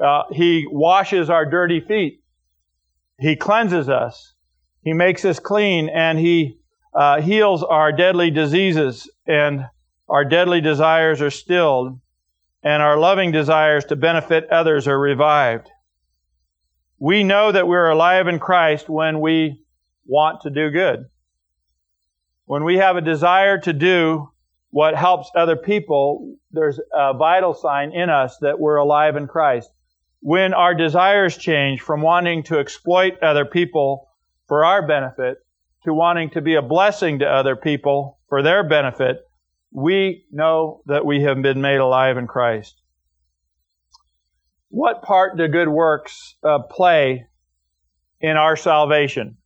uh, 0.00 0.22
he 0.32 0.66
washes 0.70 1.28
our 1.28 1.44
dirty 1.44 1.80
feet. 1.80 2.20
He 3.18 3.36
cleanses 3.36 3.88
us. 3.88 4.34
He 4.82 4.94
makes 4.94 5.24
us 5.24 5.38
clean 5.38 5.90
and 5.90 6.18
He 6.18 6.58
uh, 6.94 7.20
heals 7.20 7.62
our 7.62 7.92
deadly 7.92 8.30
diseases 8.30 9.10
and 9.26 9.66
our 10.08 10.24
deadly 10.24 10.60
desires 10.60 11.20
are 11.20 11.30
stilled 11.30 12.00
and 12.62 12.82
our 12.82 12.98
loving 12.98 13.32
desires 13.32 13.84
to 13.86 13.96
benefit 13.96 14.48
others 14.50 14.86
are 14.86 14.98
revived. 14.98 15.68
We 16.98 17.24
know 17.24 17.52
that 17.52 17.66
we're 17.66 17.88
alive 17.88 18.28
in 18.28 18.38
Christ 18.38 18.88
when 18.88 19.20
we 19.20 19.62
want 20.06 20.42
to 20.42 20.50
do 20.50 20.70
good. 20.70 21.06
When 22.44 22.64
we 22.64 22.76
have 22.76 22.96
a 22.96 23.00
desire 23.00 23.58
to 23.58 23.72
do 23.72 24.30
what 24.70 24.94
helps 24.94 25.30
other 25.34 25.56
people, 25.56 26.36
there's 26.50 26.78
a 26.94 27.14
vital 27.14 27.54
sign 27.54 27.92
in 27.92 28.10
us 28.10 28.36
that 28.38 28.60
we're 28.60 28.76
alive 28.76 29.16
in 29.16 29.26
Christ 29.26 29.70
when 30.20 30.52
our 30.52 30.74
desires 30.74 31.36
change 31.36 31.80
from 31.80 32.02
wanting 32.02 32.42
to 32.44 32.58
exploit 32.58 33.18
other 33.22 33.44
people 33.44 34.08
for 34.46 34.64
our 34.64 34.86
benefit 34.86 35.38
to 35.84 35.94
wanting 35.94 36.30
to 36.30 36.42
be 36.42 36.54
a 36.54 36.62
blessing 36.62 37.20
to 37.20 37.26
other 37.26 37.56
people 37.56 38.18
for 38.28 38.42
their 38.42 38.62
benefit, 38.62 39.18
we 39.72 40.24
know 40.30 40.82
that 40.86 41.04
we 41.04 41.22
have 41.22 41.40
been 41.42 41.60
made 41.60 41.78
alive 41.78 42.16
in 42.16 42.26
Christ. 42.26 42.80
What 44.68 45.02
part 45.02 45.36
do 45.36 45.48
good 45.48 45.68
works 45.68 46.36
uh, 46.42 46.60
play 46.60 47.26
in 48.20 48.36
our 48.36 48.56
salvation? 48.56 49.36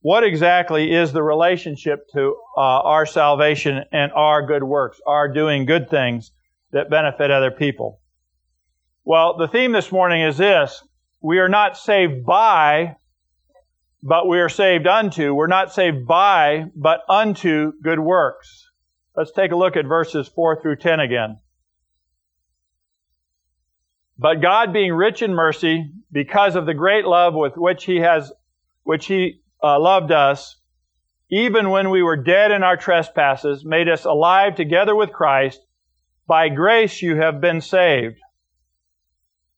What 0.00 0.24
exactly 0.24 0.92
is 0.92 1.12
the 1.12 1.22
relationship 1.22 2.08
to 2.12 2.36
uh, 2.56 2.60
our 2.60 3.04
salvation 3.04 3.84
and 3.92 4.12
our 4.12 4.46
good 4.46 4.62
works, 4.62 5.00
our 5.06 5.32
doing 5.32 5.66
good 5.66 5.90
things 5.90 6.30
that 6.72 6.90
benefit 6.90 7.30
other 7.30 7.50
people? 7.50 8.00
Well, 9.04 9.36
the 9.38 9.48
theme 9.48 9.72
this 9.72 9.90
morning 9.90 10.22
is 10.22 10.36
this. 10.36 10.82
We 11.20 11.38
are 11.38 11.48
not 11.48 11.76
saved 11.76 12.24
by, 12.24 12.96
but 14.02 14.28
we 14.28 14.38
are 14.40 14.48
saved 14.48 14.86
unto. 14.86 15.34
We're 15.34 15.46
not 15.46 15.72
saved 15.72 16.06
by, 16.06 16.66
but 16.76 17.00
unto 17.08 17.72
good 17.82 17.98
works. 17.98 18.67
Let's 19.18 19.32
take 19.32 19.50
a 19.50 19.56
look 19.56 19.76
at 19.76 19.84
verses 19.84 20.28
4 20.28 20.62
through 20.62 20.76
10 20.76 21.00
again. 21.00 21.40
But 24.16 24.40
God 24.40 24.72
being 24.72 24.92
rich 24.92 25.22
in 25.22 25.34
mercy, 25.34 25.90
because 26.12 26.54
of 26.54 26.66
the 26.66 26.74
great 26.74 27.04
love 27.04 27.34
with 27.34 27.56
which 27.56 27.82
He 27.82 27.96
has, 27.96 28.30
which 28.84 29.06
He 29.06 29.40
uh, 29.60 29.80
loved 29.80 30.12
us, 30.12 30.60
even 31.32 31.70
when 31.70 31.90
we 31.90 32.00
were 32.00 32.16
dead 32.16 32.52
in 32.52 32.62
our 32.62 32.76
trespasses, 32.76 33.64
made 33.64 33.88
us 33.88 34.04
alive 34.04 34.54
together 34.54 34.94
with 34.94 35.10
Christ. 35.12 35.66
By 36.28 36.48
grace 36.48 37.02
you 37.02 37.16
have 37.16 37.40
been 37.40 37.60
saved 37.60 38.20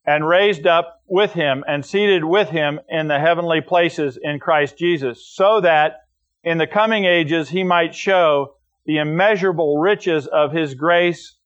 and 0.07 0.27
raised 0.27 0.67
up 0.67 1.03
with 1.07 1.35
him 1.35 1.65
and 1.69 1.85
seated 1.85 2.25
with 2.25 2.49
him 2.49 2.81
in 2.89 3.09
the 3.09 3.21
heavenly 3.21 3.61
places 3.61 4.19
in 4.21 4.41
Christ 4.41 4.79
Jesus, 4.79 5.23
so 5.27 5.61
that 5.61 6.07
in 6.43 6.57
the 6.57 6.67
coming 6.67 7.05
ages 7.05 7.51
he 7.51 7.63
might 7.63 7.95
show 7.95 8.55
the 8.87 8.99
immeasurable 8.99 9.79
riches 9.79 10.27
of 10.27 10.53
his 10.53 10.75
grace 10.75 11.37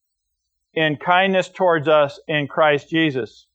in 0.75 0.97
kindness 0.97 1.49
towards 1.49 1.89
us 1.89 2.21
in 2.27 2.49
Christ 2.49 2.89
Jesus. 2.91 3.47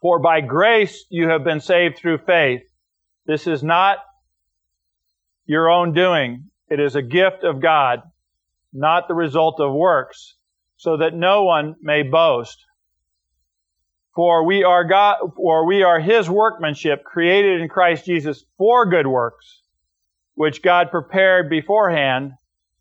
For 0.00 0.18
by 0.18 0.40
grace 0.40 1.06
you 1.10 1.28
have 1.28 1.44
been 1.44 1.60
saved 1.60 1.96
through 1.98 2.18
faith. 2.18 2.62
This 3.26 3.46
is 3.46 3.62
not 3.62 3.98
your 5.46 5.70
own 5.70 5.92
doing. 5.92 6.50
It 6.68 6.80
is 6.80 6.96
a 6.96 7.02
gift 7.02 7.44
of 7.44 7.60
God, 7.60 8.02
not 8.72 9.06
the 9.06 9.14
result 9.14 9.60
of 9.60 9.72
works, 9.72 10.36
so 10.76 10.96
that 10.96 11.14
no 11.14 11.44
one 11.44 11.76
may 11.80 12.02
boast. 12.02 12.58
For 14.14 14.44
we 14.44 14.64
are 14.64 14.84
God, 14.84 15.16
for 15.36 15.66
we 15.66 15.82
are 15.82 16.00
His 16.00 16.28
workmanship 16.28 17.04
created 17.04 17.60
in 17.60 17.68
Christ 17.68 18.04
Jesus 18.04 18.44
for 18.58 18.86
good 18.86 19.06
works, 19.06 19.61
which 20.34 20.62
God 20.62 20.90
prepared 20.90 21.50
beforehand 21.50 22.32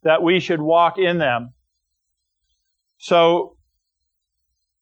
that 0.03 0.24
we 0.24 0.39
should 0.39 0.62
walk 0.62 0.98
in 0.98 1.17
them. 1.17 1.53
So 2.98 3.58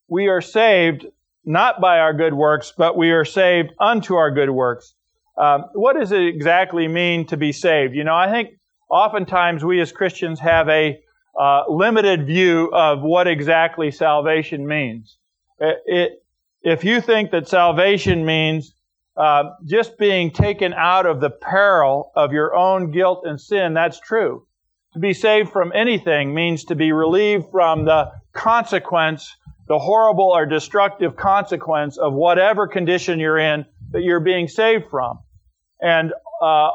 we 0.08 0.28
are 0.28 0.42
saved 0.42 1.06
not 1.46 1.82
by 1.82 2.00
our 2.00 2.14
good 2.14 2.34
works, 2.34 2.74
but 2.78 2.98
we 2.98 3.12
are 3.12 3.26
saved 3.26 3.72
unto 3.80 4.16
our 4.16 4.32
good 4.32 4.50
works. 4.50 4.94
Um, 5.38 5.66
what 5.74 5.96
does 5.96 6.12
it 6.12 6.22
exactly 6.22 6.88
mean 6.88 7.26
to 7.28 7.38
be 7.38 7.52
saved? 7.52 7.96
You 7.96 8.04
know, 8.04 8.16
I 8.16 8.30
think 8.30 8.50
oftentimes 8.90 9.64
we 9.64 9.80
as 9.80 9.92
Christians 9.92 10.40
have 10.42 10.68
a 10.68 11.00
uh, 11.40 11.64
limited 11.70 12.26
view 12.26 12.70
of 12.74 13.02
what 13.02 13.28
exactly 13.28 13.92
salvation 13.92 14.68
means. 14.68 15.18
It, 15.60 15.78
it, 15.86 16.12
if 16.62 16.84
you 16.84 17.00
think 17.00 17.32
that 17.32 17.48
salvation 17.48 18.26
means 18.26 18.74
uh, 19.20 19.44
just 19.66 19.98
being 19.98 20.32
taken 20.32 20.74
out 20.74 21.06
of 21.06 21.20
the 21.20 21.30
peril 21.30 22.12
of 22.16 22.32
your 22.32 22.56
own 22.56 22.92
guilt 22.92 23.24
and 23.26 23.40
sin, 23.40 23.74
that's 23.74 24.00
true. 24.00 24.46
To 24.94 25.00
be 25.00 25.14
saved 25.14 25.52
from 25.52 25.74
anything 25.76 26.34
means 26.34 26.64
to 26.66 26.76
be 26.76 26.94
relieved 26.94 27.46
from 27.52 27.84
the 27.84 28.12
consequence, 28.34 29.36
the 29.68 29.78
horrible 29.78 30.32
or 30.34 30.46
destructive 30.46 31.18
consequence 31.18 31.98
of 31.98 32.14
whatever 32.14 32.66
condition 32.66 33.20
you're 33.20 33.38
in 33.38 33.66
that 33.92 34.04
you're 34.04 34.22
being 34.22 34.48
saved 34.48 34.86
from. 34.90 35.20
And 35.82 36.14
uh, 36.42 36.70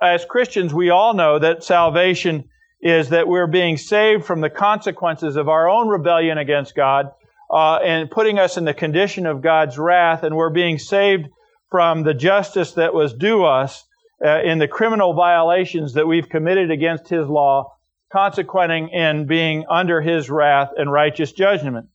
as 0.00 0.24
Christians, 0.24 0.72
we 0.72 0.88
all 0.88 1.12
know 1.12 1.38
that 1.38 1.62
salvation 1.62 2.48
is 2.80 3.10
that 3.10 3.28
we're 3.28 3.46
being 3.46 3.76
saved 3.76 4.24
from 4.24 4.40
the 4.40 4.50
consequences 4.50 5.36
of 5.36 5.50
our 5.50 5.68
own 5.68 5.88
rebellion 5.88 6.38
against 6.38 6.74
God 6.74 7.10
uh, 7.52 7.76
and 7.76 8.10
putting 8.10 8.38
us 8.38 8.56
in 8.56 8.64
the 8.64 8.72
condition 8.72 9.26
of 9.26 9.42
God's 9.42 9.78
wrath, 9.78 10.22
and 10.22 10.34
we're 10.34 10.50
being 10.50 10.78
saved 10.78 11.28
from 11.70 12.02
the 12.02 12.14
justice 12.14 12.72
that 12.72 12.92
was 12.92 13.14
due 13.14 13.44
us 13.44 13.84
uh, 14.24 14.42
in 14.42 14.58
the 14.58 14.68
criminal 14.68 15.14
violations 15.14 15.94
that 15.94 16.06
we've 16.06 16.28
committed 16.28 16.70
against 16.70 17.08
His 17.08 17.26
law, 17.26 17.76
consequenting 18.12 18.88
in 18.88 19.26
being 19.26 19.64
under 19.70 20.00
His 20.00 20.28
wrath 20.28 20.70
and 20.76 20.92
righteous 20.92 21.32
judgment. 21.32 21.88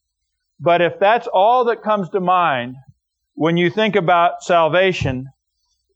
But 0.59 0.81
if 0.81 0.97
that's 0.99 1.27
all 1.27 1.65
that 1.65 1.83
comes 1.83 2.09
to 2.09 2.19
mind 2.19 2.77
when 3.33 3.57
you 3.57 3.69
think 3.69 3.97
about 3.97 4.41
salvation, 4.41 5.27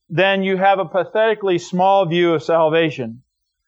then 0.09 0.43
you 0.43 0.57
have 0.57 0.79
a 0.79 0.85
pathetically 0.85 1.57
small 1.57 2.05
view 2.05 2.33
of 2.33 2.43
salvation. 2.43 3.23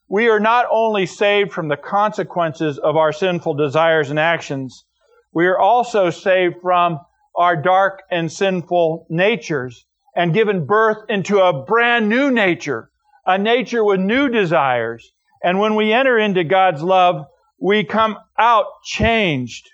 We 0.10 0.28
are 0.28 0.42
not 0.42 0.66
only 0.70 1.06
saved 1.06 1.54
from 1.54 1.70
the 1.70 1.78
consequences 1.78 2.78
of 2.78 2.98
our 2.98 3.14
sinful 3.14 3.54
desires 3.54 4.10
and 4.10 4.20
actions, 4.20 4.84
we 5.32 5.48
are 5.48 5.58
also 5.58 6.10
saved 6.10 6.56
from 6.62 7.00
our 7.34 7.56
dark 7.56 8.04
and 8.12 8.30
sinful 8.30 9.08
natures 9.10 9.86
and 10.16 10.34
given 10.34 10.66
birth 10.66 10.98
into 11.10 11.40
a 11.40 11.64
brand 11.64 12.10
new 12.10 12.32
nature, 12.32 12.90
a 13.26 13.38
nature 13.38 13.84
with 13.84 14.00
new 14.00 14.30
desires. 14.30 15.12
And 15.44 15.60
when 15.60 15.76
we 15.76 15.94
enter 15.94 16.18
into 16.18 16.44
God's 16.44 16.84
love, 16.84 17.26
we 17.60 17.84
come 17.84 18.18
out 18.38 18.66
changed. 18.84 19.70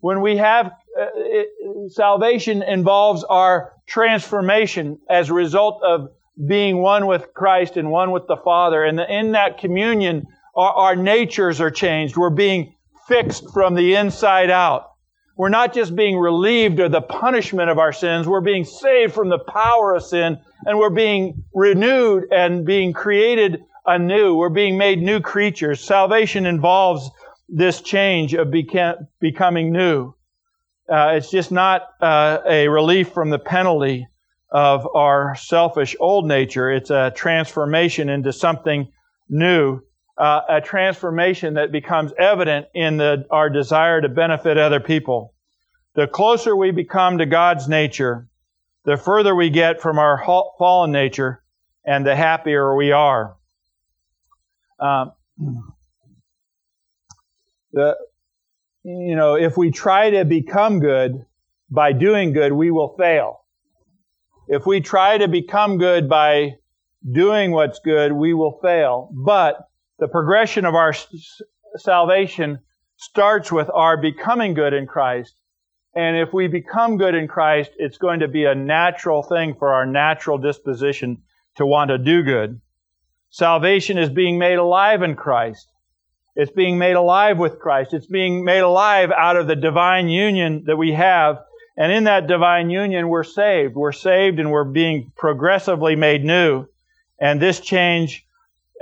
When 0.00 0.20
we 0.20 0.36
have 0.36 0.66
uh, 0.66 1.06
it, 1.14 1.48
salvation 1.92 2.62
involves 2.62 3.24
our 3.24 3.72
transformation 3.86 4.98
as 5.08 5.30
a 5.30 5.34
result 5.34 5.82
of 5.82 6.08
being 6.46 6.78
one 6.78 7.06
with 7.06 7.32
Christ 7.34 7.76
and 7.76 7.90
one 7.90 8.10
with 8.10 8.26
the 8.26 8.36
Father. 8.36 8.84
And 8.84 9.00
in 9.00 9.32
that 9.32 9.58
communion, 9.58 10.26
our, 10.54 10.72
our 10.72 10.96
natures 10.96 11.60
are 11.60 11.70
changed. 11.70 12.16
We're 12.16 12.30
being 12.30 12.74
fixed 13.08 13.44
from 13.52 13.74
the 13.74 13.94
inside 13.94 14.50
out. 14.50 14.91
We're 15.36 15.48
not 15.48 15.72
just 15.72 15.96
being 15.96 16.18
relieved 16.18 16.78
of 16.80 16.92
the 16.92 17.00
punishment 17.00 17.70
of 17.70 17.78
our 17.78 17.92
sins, 17.92 18.28
we're 18.28 18.40
being 18.40 18.64
saved 18.64 19.14
from 19.14 19.28
the 19.28 19.38
power 19.38 19.94
of 19.94 20.04
sin, 20.04 20.38
and 20.66 20.78
we're 20.78 20.90
being 20.90 21.44
renewed 21.54 22.24
and 22.30 22.64
being 22.64 22.92
created 22.92 23.62
anew. 23.86 24.34
We're 24.34 24.48
being 24.48 24.78
made 24.78 25.00
new 25.00 25.20
creatures. 25.20 25.80
Salvation 25.80 26.46
involves 26.46 27.10
this 27.48 27.80
change 27.80 28.34
of 28.34 28.48
beca- 28.48 29.06
becoming 29.20 29.72
new. 29.72 30.14
Uh, 30.88 31.14
it's 31.14 31.30
just 31.30 31.50
not 31.50 31.82
uh, 32.00 32.38
a 32.46 32.68
relief 32.68 33.12
from 33.12 33.30
the 33.30 33.38
penalty 33.38 34.06
of 34.50 34.86
our 34.94 35.34
selfish 35.34 35.96
old 35.98 36.26
nature. 36.26 36.70
It's 36.70 36.90
a 36.90 37.12
transformation 37.14 38.08
into 38.08 38.32
something 38.32 38.92
new, 39.28 39.80
uh, 40.18 40.40
a 40.48 40.60
transformation 40.60 41.54
that 41.54 41.72
becomes 41.72 42.12
evident 42.18 42.66
in 42.74 42.96
the, 42.98 43.24
our 43.30 43.48
desire 43.48 44.00
to 44.00 44.08
benefit 44.08 44.58
other 44.58 44.80
people. 44.80 45.34
The 45.94 46.06
closer 46.06 46.56
we 46.56 46.70
become 46.70 47.18
to 47.18 47.26
God's 47.26 47.68
nature, 47.68 48.28
the 48.84 48.96
further 48.96 49.34
we 49.34 49.50
get 49.50 49.80
from 49.80 49.98
our 49.98 50.22
fallen 50.58 50.92
nature, 50.92 51.42
and 51.84 52.06
the 52.06 52.14
happier 52.14 52.76
we 52.76 52.92
are. 52.92 53.36
Um, 54.78 55.12
the, 57.72 57.96
you 58.84 59.16
know, 59.16 59.34
if 59.36 59.56
we 59.56 59.70
try 59.70 60.10
to 60.10 60.24
become 60.24 60.80
good 60.80 61.24
by 61.70 61.92
doing 61.92 62.32
good, 62.32 62.52
we 62.52 62.70
will 62.70 62.94
fail. 62.98 63.40
If 64.48 64.66
we 64.66 64.80
try 64.80 65.18
to 65.18 65.28
become 65.28 65.78
good 65.78 66.08
by 66.08 66.56
doing 67.10 67.52
what's 67.52 67.80
good, 67.80 68.12
we 68.12 68.34
will 68.34 68.58
fail. 68.62 69.10
But 69.12 69.58
the 70.02 70.08
progression 70.08 70.64
of 70.64 70.74
our 70.74 70.92
salvation 71.76 72.58
starts 72.96 73.52
with 73.52 73.70
our 73.72 73.96
becoming 73.96 74.52
good 74.52 74.72
in 74.72 74.84
Christ. 74.84 75.32
And 75.94 76.16
if 76.16 76.32
we 76.32 76.48
become 76.48 76.96
good 76.96 77.14
in 77.14 77.28
Christ, 77.28 77.70
it's 77.76 77.98
going 77.98 78.18
to 78.18 78.26
be 78.26 78.44
a 78.44 78.54
natural 78.56 79.22
thing 79.22 79.54
for 79.54 79.72
our 79.72 79.86
natural 79.86 80.38
disposition 80.38 81.22
to 81.54 81.64
want 81.64 81.90
to 81.90 81.98
do 81.98 82.24
good. 82.24 82.60
Salvation 83.30 83.96
is 83.96 84.10
being 84.10 84.40
made 84.40 84.56
alive 84.56 85.02
in 85.02 85.14
Christ. 85.14 85.68
It's 86.34 86.50
being 86.50 86.78
made 86.78 86.96
alive 86.96 87.38
with 87.38 87.60
Christ. 87.60 87.94
It's 87.94 88.08
being 88.08 88.44
made 88.44 88.62
alive 88.62 89.12
out 89.16 89.36
of 89.36 89.46
the 89.46 89.54
divine 89.54 90.08
union 90.08 90.64
that 90.66 90.76
we 90.76 90.94
have 90.94 91.44
and 91.76 91.90
in 91.90 92.04
that 92.04 92.26
divine 92.26 92.70
union, 92.70 93.08
we're 93.08 93.24
saved. 93.24 93.76
We're 93.76 93.92
saved 93.92 94.38
and 94.38 94.50
we're 94.50 94.64
being 94.64 95.12
progressively 95.16 95.96
made 95.96 96.24
new. 96.24 96.66
And 97.18 97.40
this 97.40 97.60
change, 97.60 98.26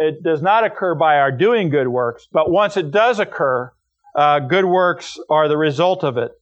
it 0.01 0.23
does 0.23 0.43
not 0.43 0.65
occur 0.65 0.95
by 0.95 1.19
our 1.19 1.31
doing 1.31 1.69
good 1.69 1.87
works, 1.87 2.27
but 2.33 2.51
once 2.51 2.77
it 2.77 2.91
does 2.91 3.21
occur, 3.21 3.71
uh, 4.17 4.41
good 4.41 4.65
works 4.65 5.19
are 5.29 5.47
the 5.47 5.57
result 5.57 6.03
of 6.03 6.17
it. 6.17 6.33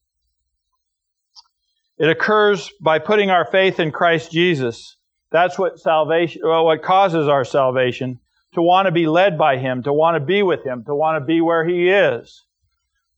It 1.99 2.09
occurs 2.09 2.71
by 2.81 3.01
putting 3.01 3.31
our 3.31 3.45
faith 3.45 3.81
in 3.81 3.91
Christ 3.91 4.31
Jesus. 4.31 4.97
That's 5.31 5.59
what 5.59 5.79
salvation, 5.79 6.43
well, 6.45 6.65
what 6.65 6.83
causes 6.83 7.29
our 7.29 7.45
salvation. 7.45 8.21
To 8.55 8.63
want 8.63 8.87
to 8.87 8.93
be 8.93 9.07
led 9.07 9.37
by 9.37 9.59
Him, 9.59 9.83
to 9.83 9.93
want 9.93 10.15
to 10.15 10.21
be 10.25 10.43
with 10.43 10.65
Him, 10.65 10.83
to 10.85 10.95
want 10.95 11.21
to 11.21 11.27
be 11.27 11.43
where 11.43 11.67
He 11.69 11.91
is. 11.91 12.45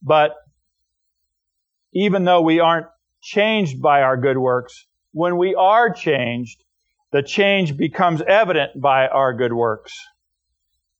But 0.02 0.34
even 1.92 2.24
though 2.24 2.40
we 2.40 2.58
aren't 2.58 2.86
changed 3.20 3.80
by 3.80 4.02
our 4.02 4.16
good 4.16 4.38
works. 4.38 4.86
When 5.12 5.36
we 5.36 5.54
are 5.54 5.92
changed, 5.92 6.62
the 7.12 7.22
change 7.22 7.76
becomes 7.76 8.22
evident 8.22 8.80
by 8.80 9.08
our 9.08 9.34
good 9.34 9.52
works. 9.52 9.98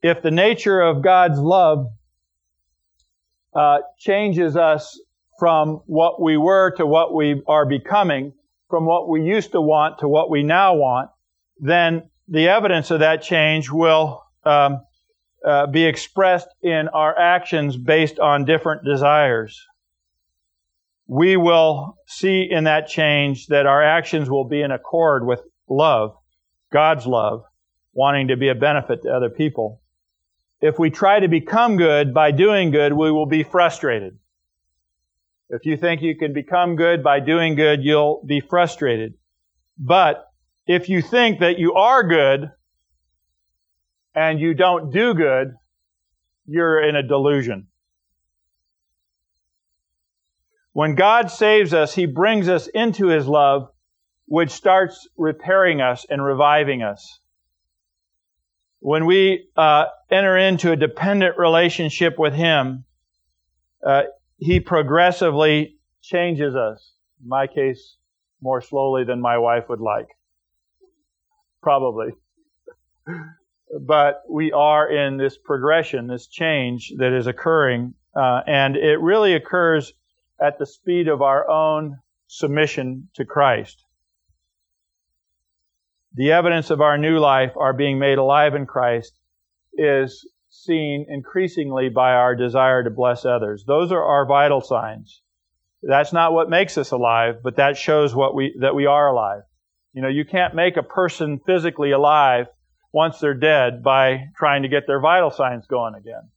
If 0.03 0.23
the 0.23 0.31
nature 0.31 0.81
of 0.81 1.03
God's 1.03 1.39
love 1.39 1.87
uh, 3.55 3.79
changes 3.99 4.57
us 4.57 4.99
from 5.39 5.83
what 5.87 6.21
we 6.21 6.37
were 6.37 6.73
to 6.77 6.87
what 6.87 7.15
we 7.15 7.43
are 7.47 7.67
becoming, 7.67 8.33
from 8.69 8.87
what 8.87 9.09
we 9.09 9.23
used 9.23 9.53
to 9.53 9.61
want 9.61 9.99
to 9.99 10.09
what 10.09 10.31
we 10.31 10.43
now 10.43 10.75
want, 10.75 11.11
then 11.59 12.09
the 12.29 12.49
evidence 12.49 12.91
of 12.91 13.01
that 13.01 13.23
change 13.23 13.71
will 13.71 14.23
um, 14.45 14.81
uh, 15.45 15.67
be 15.67 15.85
expressed 15.85 16.49
in 16.63 16.89
our 16.89 17.19
actions 17.19 17.77
based 17.77 18.19
on 18.19 18.45
different 18.45 18.85
desires 18.85 19.61
we 21.11 21.37
will 21.37 21.99
see 22.07 22.47
in 22.49 22.65
that 22.65 22.87
change 22.87 23.49
that 23.49 23.67
our 23.67 23.83
actions 23.83 24.31
will 24.31 24.45
be 24.45 24.63
in 24.63 24.71
accord 24.71 25.27
with 25.27 25.43
love, 25.69 26.15
God's 26.73 27.05
love, 27.05 27.43
wanting 27.93 28.29
to 28.29 28.37
be 28.37 28.49
a 28.49 28.55
benefit 28.55 29.03
to 29.03 29.11
other 29.11 29.29
people. 29.29 29.80
If 30.61 30.79
we 30.79 30.91
try 30.91 31.21
to 31.21 31.29
become 31.29 31.77
good 31.77 32.13
by 32.13 32.33
doing 32.33 32.71
good, 32.71 32.93
we 32.93 33.11
will 33.11 33.27
be 33.27 33.43
frustrated. 33.43 34.19
If 35.49 35.65
you 35.65 35.77
think 35.77 36.03
you 36.03 36.17
can 36.17 36.33
become 36.33 36.77
good 36.77 37.03
by 37.03 37.21
doing 37.21 37.57
good, 37.57 37.83
you'll 37.83 38.23
be 38.25 38.41
frustrated. 38.41 39.15
But 39.79 40.27
if 40.67 40.89
you 40.89 41.03
think 41.03 41.41
that 41.41 41.59
you 41.59 41.75
are 41.75 42.07
good 42.07 42.51
and 44.15 44.39
you 44.39 44.55
don't 44.55 44.93
do 44.93 45.15
good, 45.15 45.55
you're 46.47 46.83
in 46.87 46.95
a 46.95 47.03
delusion. 47.03 47.69
When 50.73 50.95
God 50.95 51.31
saves 51.31 51.75
us, 51.75 51.95
He 51.95 52.07
brings 52.07 52.49
us 52.49 52.69
into 52.69 53.09
His 53.09 53.27
love, 53.27 53.71
which 54.27 54.51
starts 54.51 55.09
repairing 55.17 55.81
us 55.81 56.07
and 56.09 56.23
reviving 56.23 56.83
us. 56.83 57.21
When 58.81 59.07
we 59.07 59.49
uh, 59.57 59.87
enter 60.11 60.37
into 60.37 60.73
a 60.73 60.77
dependent 60.77 61.39
relationship 61.39 62.19
with 62.19 62.35
Him, 62.35 62.85
uh, 63.87 64.03
He 64.39 64.61
progressively 64.61 65.77
changes 66.03 66.55
us. 66.55 66.93
In 67.23 67.29
my 67.29 67.47
case, 67.47 67.97
more 68.41 68.61
slowly 68.61 69.05
than 69.05 69.21
my 69.21 69.39
wife 69.39 69.65
would 69.69 69.81
like. 69.81 70.09
Probably. 71.63 72.09
but 73.87 74.23
we 74.29 74.53
are 74.53 74.91
in 74.91 75.17
this 75.17 75.37
progression, 75.37 76.07
this 76.07 76.27
change 76.27 76.93
that 76.97 77.13
is 77.13 77.27
occurring, 77.27 77.95
uh, 78.17 78.41
and 78.47 78.77
it 78.77 78.99
really 79.01 79.35
occurs 79.35 79.93
at 80.41 80.59
the 80.59 80.67
speed 80.67 81.07
of 81.09 81.23
our 81.23 81.49
own 81.49 81.99
submission 82.27 83.09
to 83.15 83.25
Christ. 83.25 83.85
The 86.15 86.33
evidence 86.33 86.71
of 86.71 86.81
our 86.81 86.99
new 86.99 87.19
life, 87.19 87.53
our 87.57 87.73
being 87.73 87.99
made 87.99 88.19
alive 88.19 88.55
in 88.55 88.67
Christ, 88.67 89.13
is 89.75 90.29
seen 90.49 91.07
increasingly 91.09 91.89
by 91.89 92.13
our 92.13 92.35
desire 92.35 92.83
to 92.83 92.91
bless 92.91 93.25
others. 93.25 93.65
Those 93.67 93.93
are 93.93 94.03
our 94.03 94.27
vital 94.27 94.61
signs. 94.61 95.23
That's 95.83 96.13
not 96.13 96.33
what 96.33 96.51
makes 96.51 96.77
us 96.77 96.91
alive, 96.91 97.37
but 97.43 97.57
that 97.57 97.77
shows 97.77 98.15
what 98.15 98.35
we, 98.35 98.57
that 98.61 98.75
we 98.75 98.87
are 98.87 99.09
alive. 99.09 99.43
You 99.93 100.03
know, 100.03 100.09
you 100.09 100.25
can't 100.25 100.55
make 100.55 100.77
a 100.77 100.83
person 100.83 101.41
physically 101.47 101.93
alive 101.93 102.47
once 102.93 103.19
they're 103.19 103.35
dead 103.35 103.83
by 103.83 104.25
trying 104.37 104.63
to 104.63 104.69
get 104.69 104.87
their 104.87 105.01
vital 105.01 105.31
signs 105.31 105.67
going 105.67 105.95
again. 105.95 106.29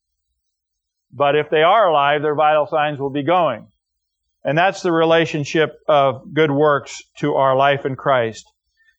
But 1.11 1.35
if 1.35 1.49
they 1.49 1.63
are 1.63 1.89
alive, 1.89 2.21
their 2.21 2.35
vital 2.35 2.67
signs 2.67 2.99
will 2.99 3.09
be 3.09 3.23
going. 3.23 3.67
And 4.43 4.57
that's 4.57 4.81
the 4.81 4.91
relationship 4.91 5.79
of 5.87 6.33
good 6.33 6.51
works 6.51 7.01
to 7.17 7.35
our 7.35 7.55
life 7.55 7.85
in 7.85 7.95
Christ. 7.95 8.45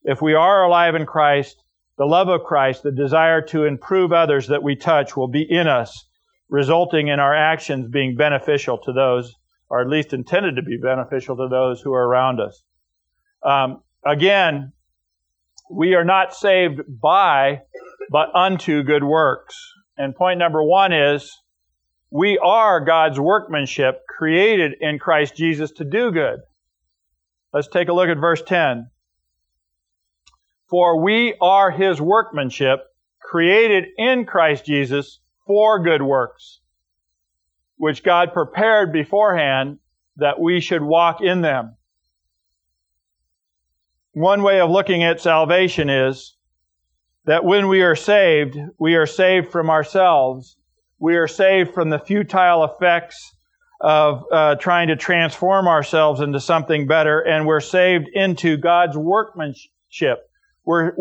If 0.05 0.21
we 0.21 0.35
are 0.35 0.65
alive 0.65 0.95
in 0.95 1.07
Christ, 1.07 1.63
the 1.97 2.05
love 2.05 2.29
of 2.29 2.45
Christ, 2.45 2.83
the 2.83 2.93
desire 2.93 3.41
to 3.47 3.65
improve 3.65 4.13
others 4.13 4.49
that 4.49 4.63
we 4.63 4.77
touch 4.77 5.17
will 5.17 5.29
be 5.29 5.43
in 5.49 5.67
us, 5.67 6.07
resulting 6.49 7.09
in 7.09 7.21
our 7.21 7.35
actions 7.35 7.89
being 7.89 8.15
beneficial 8.15 8.79
to 8.79 8.93
those, 8.93 9.35
or 9.71 9.81
at 9.81 9.89
least 9.89 10.13
intended 10.13 10.57
to 10.57 10.63
be 10.63 10.77
beneficial 10.77 11.37
to 11.37 11.49
those 11.49 11.81
who 11.81 11.95
are 11.95 12.07
around 12.07 12.41
us. 12.41 12.63
Um, 13.43 13.83
again, 14.05 14.73
we 15.71 15.95
are 15.95 16.05
not 16.05 16.35
saved 16.35 16.81
by, 17.01 17.63
but 18.11 18.29
unto 18.35 18.83
good 18.83 19.05
works. 19.05 19.57
And 19.97 20.15
point 20.15 20.39
number 20.39 20.63
one 20.63 20.93
is, 20.93 21.31
we 22.11 22.39
are 22.39 22.85
God's 22.85 23.19
workmanship 23.19 24.03
created 24.07 24.75
in 24.81 24.99
Christ 24.99 25.35
Jesus 25.35 25.71
to 25.73 25.85
do 25.85 26.13
good. 26.13 26.41
Let's 27.53 27.69
take 27.69 27.89
a 27.89 27.93
look 27.93 28.09
at 28.09 28.19
verse 28.19 28.43
10. 28.43 28.91
For 30.71 31.03
we 31.03 31.35
are 31.41 31.71
his 31.71 32.01
workmanship, 32.01 32.81
created 33.21 33.87
in 33.99 34.25
Christ 34.25 34.65
Jesus 34.65 35.21
for 35.47 35.83
good 35.83 36.03
works, 36.03 36.61
which 37.77 38.03
God 38.03 38.33
prepared 38.33 38.93
beforehand 38.93 39.79
that 40.17 40.41
we 40.41 40.61
should 40.61 40.83
walk 40.83 41.21
in 41.21 41.43
them. 41.43 41.77
One 44.13 44.43
way 44.43 44.61
of 44.61 44.71
looking 44.71 45.03
at 45.03 45.21
salvation 45.21 45.91
is 45.91 46.37
that 47.25 47.45
when 47.45 47.69
we 47.69 47.83
are 47.83 47.97
saved, 47.97 48.57
we 48.79 48.95
are 48.95 49.07
saved 49.07 49.51
from 49.51 49.71
ourselves. 49.71 50.57
We 50.99 51.17
are 51.17 51.29
saved 51.29 51.75
from 51.75 51.91
the 51.91 51.99
futile 51.99 52.65
effects 52.65 53.35
of 53.81 54.25
uh, 54.31 54.55
trying 54.55 54.89
to 54.89 54.97
transform 54.97 55.67
ourselves 55.67 56.21
into 56.21 56.41
something 56.41 56.87
better, 56.87 57.21
and 57.21 57.47
we're 57.47 57.61
saved 57.61 58.09
into 58.15 58.57
God's 58.57 58.97
workmanship 58.97 60.31
we're, 60.65 60.93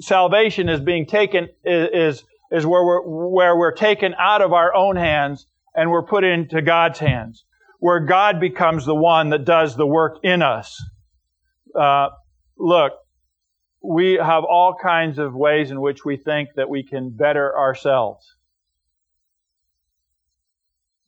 salvation 0.00 0.68
is 0.68 0.80
being 0.80 1.06
taken 1.06 1.48
is 1.64 2.24
is 2.50 2.66
where 2.66 2.84
we're 2.84 3.02
where 3.02 3.56
we're 3.56 3.74
taken 3.74 4.14
out 4.18 4.42
of 4.42 4.52
our 4.52 4.74
own 4.74 4.96
hands 4.96 5.46
and 5.74 5.90
we're 5.90 6.04
put 6.04 6.24
into 6.24 6.60
God's 6.60 6.98
hands, 6.98 7.44
where 7.78 8.00
God 8.00 8.40
becomes 8.40 8.84
the 8.84 8.94
one 8.94 9.30
that 9.30 9.44
does 9.44 9.76
the 9.76 9.86
work 9.86 10.18
in 10.22 10.42
us. 10.42 10.82
Uh, 11.74 12.08
look, 12.58 12.92
we 13.82 14.14
have 14.14 14.44
all 14.44 14.74
kinds 14.80 15.18
of 15.18 15.34
ways 15.34 15.70
in 15.70 15.80
which 15.80 16.04
we 16.04 16.16
think 16.16 16.50
that 16.56 16.68
we 16.68 16.82
can 16.82 17.10
better 17.10 17.56
ourselves, 17.56 18.36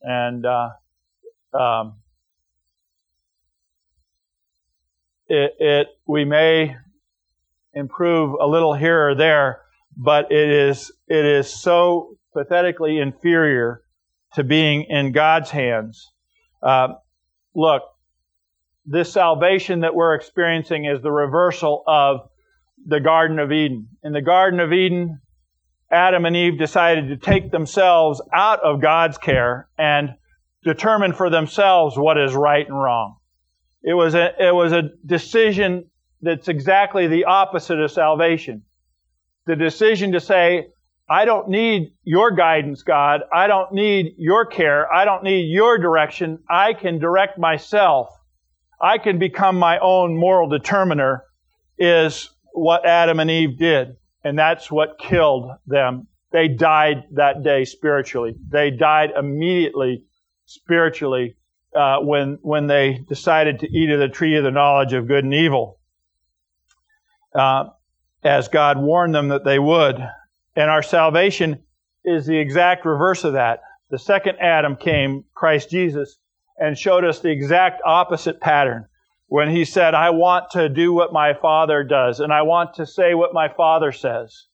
and 0.01 0.45
uh, 0.45 0.69
um, 1.53 1.97
it, 5.27 5.51
it 5.59 5.87
we 6.07 6.25
may 6.25 6.75
improve 7.75 8.35
a 8.41 8.47
little 8.47 8.73
here 8.73 9.09
or 9.09 9.15
there, 9.15 9.61
but 9.95 10.31
it 10.31 10.49
is, 10.49 10.91
it 11.07 11.25
is 11.25 11.53
so 11.61 12.17
pathetically 12.33 12.97
inferior 12.97 13.81
to 14.33 14.43
being 14.43 14.85
in 14.89 15.11
God's 15.11 15.51
hands. 15.51 16.11
Uh, 16.63 16.89
look, 17.53 17.83
this 18.85 19.11
salvation 19.11 19.81
that 19.81 19.95
we're 19.95 20.15
experiencing 20.15 20.85
is 20.85 21.01
the 21.01 21.11
reversal 21.11 21.83
of 21.87 22.29
the 22.85 22.99
Garden 22.99 23.39
of 23.39 23.51
Eden. 23.51 23.89
In 24.03 24.13
the 24.13 24.21
Garden 24.21 24.59
of 24.59 24.71
Eden, 24.71 25.19
Adam 25.91 26.25
and 26.25 26.35
Eve 26.35 26.57
decided 26.57 27.09
to 27.09 27.17
take 27.17 27.51
themselves 27.51 28.21
out 28.33 28.61
of 28.63 28.81
God's 28.81 29.17
care 29.17 29.69
and 29.77 30.09
determine 30.63 31.13
for 31.13 31.29
themselves 31.29 31.97
what 31.97 32.17
is 32.17 32.33
right 32.33 32.65
and 32.65 32.77
wrong. 32.77 33.17
It 33.83 33.93
was 33.93 34.15
a, 34.15 34.31
it 34.39 34.53
was 34.53 34.71
a 34.71 34.89
decision 35.05 35.89
that's 36.21 36.47
exactly 36.47 37.07
the 37.07 37.25
opposite 37.25 37.79
of 37.79 37.91
salvation. 37.91 38.63
The 39.45 39.55
decision 39.55 40.13
to 40.13 40.19
say, 40.19 40.67
I 41.07 41.25
don't 41.25 41.49
need 41.49 41.93
your 42.03 42.31
guidance, 42.31 42.81
God. 42.81 43.21
I 43.31 43.47
don't 43.47 43.73
need 43.73 44.15
your 44.17 44.45
care. 44.45 44.91
I 44.91 45.05
don't 45.05 45.23
need 45.23 45.51
your 45.51 45.77
direction. 45.77 46.39
I 46.49 46.73
can 46.73 46.97
direct 46.97 47.37
myself. 47.37 48.09
I 48.81 48.97
can 48.97 49.19
become 49.19 49.57
my 49.57 49.77
own 49.77 50.17
moral 50.17 50.49
determiner 50.49 51.23
is 51.77 52.29
what 52.53 52.85
Adam 52.85 53.19
and 53.19 53.29
Eve 53.29 53.57
did. 53.57 53.97
And 54.23 54.39
that's 54.39 54.71
what 54.71 54.97
killed 54.97 55.51
them. 55.67 56.07
They 56.31 56.47
died 56.47 57.03
that 57.13 57.43
day 57.43 57.65
spiritually. 57.65 58.35
They 58.49 58.71
died 58.71 59.11
immediately 59.15 60.05
spiritually 60.45 61.35
uh, 61.75 61.99
when, 61.99 62.39
when 62.41 62.65
they 62.65 62.99
decided 63.07 63.59
to 63.59 63.67
eat 63.67 63.91
of 63.91 63.99
the 63.99 64.09
tree 64.09 64.35
of 64.37 64.43
the 64.43 64.51
knowledge 64.51 64.93
of 64.93 65.07
good 65.07 65.23
and 65.23 65.33
evil 65.33 65.79
uh, 67.35 67.65
as 68.23 68.47
God 68.47 68.77
warned 68.77 69.13
them 69.13 69.29
that 69.29 69.43
they 69.43 69.59
would. 69.59 69.97
And 70.55 70.69
our 70.69 70.83
salvation 70.83 71.63
is 72.03 72.25
the 72.25 72.37
exact 72.37 72.85
reverse 72.85 73.23
of 73.23 73.33
that. 73.33 73.61
The 73.89 73.99
second 73.99 74.37
Adam 74.39 74.75
came, 74.75 75.25
Christ 75.33 75.69
Jesus, 75.69 76.17
and 76.57 76.77
showed 76.77 77.03
us 77.03 77.19
the 77.19 77.31
exact 77.31 77.81
opposite 77.85 78.39
pattern 78.39 78.87
when 79.27 79.49
he 79.49 79.65
said, 79.65 79.93
I 79.93 80.11
want 80.11 80.51
to 80.51 80.69
do 80.69 80.93
what 80.93 81.11
my 81.11 81.33
Father 81.33 81.83
does, 81.83 82.19
and 82.19 82.31
I 82.31 82.43
want 82.43 82.75
to 82.75 82.85
say 82.85 83.13
what 83.13 83.33
my 83.33 83.49
Father 83.49 83.91
says. 83.91 84.45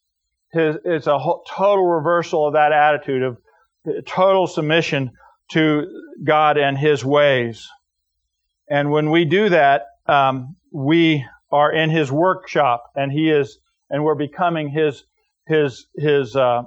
It's 0.54 1.08
a 1.08 1.20
total 1.48 1.86
reversal 1.86 2.48
of 2.48 2.54
that 2.54 2.72
attitude 2.72 3.24
of 3.24 3.38
total 4.06 4.48
submission 4.48 5.12
to 5.52 5.88
God 6.24 6.58
and 6.58 6.78
His 6.78 7.06
ways. 7.06 7.70
And 8.70 8.92
when 8.92 9.12
we 9.12 9.26
do 9.26 9.50
that, 9.50 9.88
um, 10.08 10.56
we 10.72 11.26
are 11.52 11.72
in 11.72 11.90
his 11.90 12.12
workshop 12.12 12.92
and 12.96 13.12
he 13.12 13.30
is 13.30 13.60
and 13.90 14.04
we're 14.04 14.16
becoming 14.16 14.70
his 14.70 15.04
his 15.48 15.88
his 15.96 16.36
uh, 16.36 16.64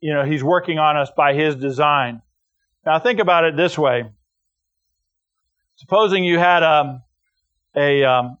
you 0.00 0.12
know 0.12 0.24
he's 0.24 0.42
working 0.42 0.78
on 0.78 0.96
us 0.96 1.10
by 1.16 1.34
his 1.34 1.56
design. 1.56 2.22
Now 2.84 2.98
think 2.98 3.20
about 3.20 3.44
it 3.44 3.56
this 3.56 3.78
way. 3.78 4.04
Supposing 5.76 6.24
you 6.24 6.38
had 6.38 6.62
um, 6.62 7.02
a 7.76 8.04
um, 8.04 8.38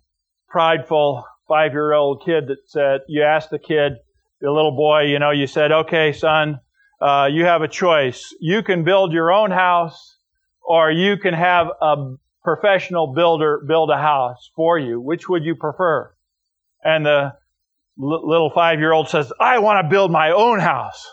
prideful 0.48 1.24
five 1.48 1.72
year 1.72 1.92
old 1.92 2.24
kid 2.24 2.48
that 2.48 2.58
said 2.66 3.00
you 3.08 3.22
asked 3.22 3.50
the 3.50 3.58
kid 3.58 3.94
the 4.40 4.50
little 4.50 4.76
boy 4.76 5.02
you 5.02 5.18
know 5.18 5.30
you 5.30 5.46
said 5.46 5.72
okay 5.72 6.12
son 6.12 6.60
uh, 7.04 7.28
you 7.30 7.44
have 7.44 7.60
a 7.60 7.68
choice. 7.68 8.34
You 8.40 8.62
can 8.62 8.82
build 8.82 9.12
your 9.12 9.30
own 9.30 9.50
house 9.50 10.16
or 10.62 10.90
you 10.90 11.18
can 11.18 11.34
have 11.34 11.66
a 11.82 12.14
professional 12.44 13.12
builder 13.14 13.62
build 13.66 13.90
a 13.90 13.96
house 13.96 14.50
for 14.54 14.78
you, 14.78 15.00
which 15.00 15.28
would 15.28 15.44
you 15.44 15.56
prefer? 15.56 16.14
And 16.82 17.04
the 17.04 17.32
little 17.96 18.50
five 18.54 18.78
year 18.78 18.92
old 18.92 19.08
says, 19.08 19.32
I 19.40 19.58
want 19.58 19.84
to 19.84 19.90
build 19.90 20.10
my 20.10 20.30
own 20.30 20.60
house. 20.60 21.10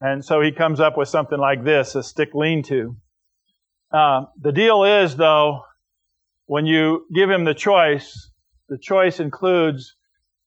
And 0.00 0.24
so 0.24 0.40
he 0.40 0.52
comes 0.52 0.80
up 0.80 0.96
with 0.96 1.08
something 1.08 1.38
like 1.38 1.64
this, 1.64 1.94
a 1.94 2.02
stick 2.02 2.30
lean 2.34 2.62
to. 2.64 2.96
Uh, 3.92 4.22
the 4.40 4.52
deal 4.52 4.82
is, 4.84 5.16
though, 5.16 5.62
when 6.46 6.66
you 6.66 7.06
give 7.14 7.30
him 7.30 7.44
the 7.44 7.54
choice, 7.54 8.30
the 8.68 8.78
choice 8.78 9.20
includes 9.20 9.94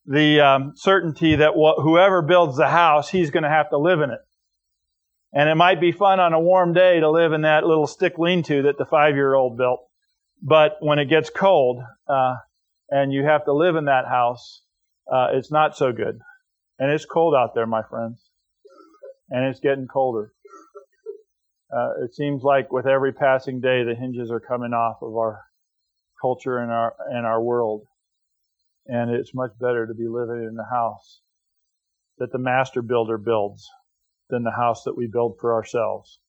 the 0.06 0.42
um, 0.42 0.74
certainty 0.76 1.36
that 1.36 1.52
wh- 1.54 1.82
whoever 1.82 2.22
builds 2.22 2.58
the 2.58 2.68
house, 2.68 3.10
he's 3.10 3.32
going 3.32 3.44
to 3.44 3.50
have 3.50 3.70
to 3.70 3.78
live 3.78 4.02
in 4.02 4.12
it. 4.12 4.20
And 5.34 5.50
it 5.50 5.56
might 5.56 5.82
be 5.82 5.92
fun 5.92 6.20
on 6.20 6.34
a 6.34 6.40
warm 6.40 6.74
day 6.74 7.00
to 7.00 7.10
live 7.10 7.34
in 7.34 7.42
that 7.42 7.66
little 7.66 7.88
stick 7.88 8.18
lean-to 8.18 8.64
that 8.64 8.78
the 8.78 8.86
five-year-old 8.86 9.58
built. 9.58 9.82
But 10.42 10.78
when 10.80 11.00
it 11.00 11.10
gets 11.10 11.30
cold, 11.30 11.82
uh, 12.08 12.36
and 12.90 13.12
you 13.12 13.24
have 13.24 13.46
to 13.46 13.54
live 13.54 13.76
in 13.76 13.86
that 13.86 14.06
house, 14.08 14.62
uh, 15.12 15.28
it's 15.34 15.52
not 15.52 15.76
so 15.76 15.92
good. 15.92 16.20
And 16.80 16.92
it's 16.92 17.06
cold 17.06 17.36
out 17.36 17.56
there, 17.56 17.66
my 17.66 17.82
friends. 17.90 18.24
And 19.30 19.46
it's 19.46 19.60
getting 19.60 19.88
colder. 19.88 20.32
Uh, 21.76 22.06
it 22.06 22.16
seems 22.16 22.44
like 22.44 22.72
with 22.72 22.88
every 22.88 23.12
passing 23.12 23.60
day, 23.60 23.84
the 23.84 23.96
hinges 23.96 24.32
are 24.32 24.40
coming 24.40 24.72
off 24.72 24.98
of 25.02 25.14
our 25.16 25.44
culture 26.22 26.60
and 26.60 26.72
our 26.72 26.96
and 27.10 27.26
our 27.26 27.42
world. 27.42 27.84
And 28.86 29.12
it's 29.12 29.36
much 29.36 29.52
better 29.60 29.86
to 29.86 29.94
be 29.94 30.08
living 30.08 30.46
in 30.48 30.56
the 30.56 30.68
house 30.72 31.20
that 32.20 32.32
the 32.32 32.40
master 32.40 32.82
builder 32.82 33.18
builds 33.18 33.70
than 34.30 34.44
the 34.44 34.52
house 34.52 34.84
that 34.84 34.98
we 34.98 35.08
build 35.08 35.38
for 35.40 35.54
ourselves. 35.54 36.20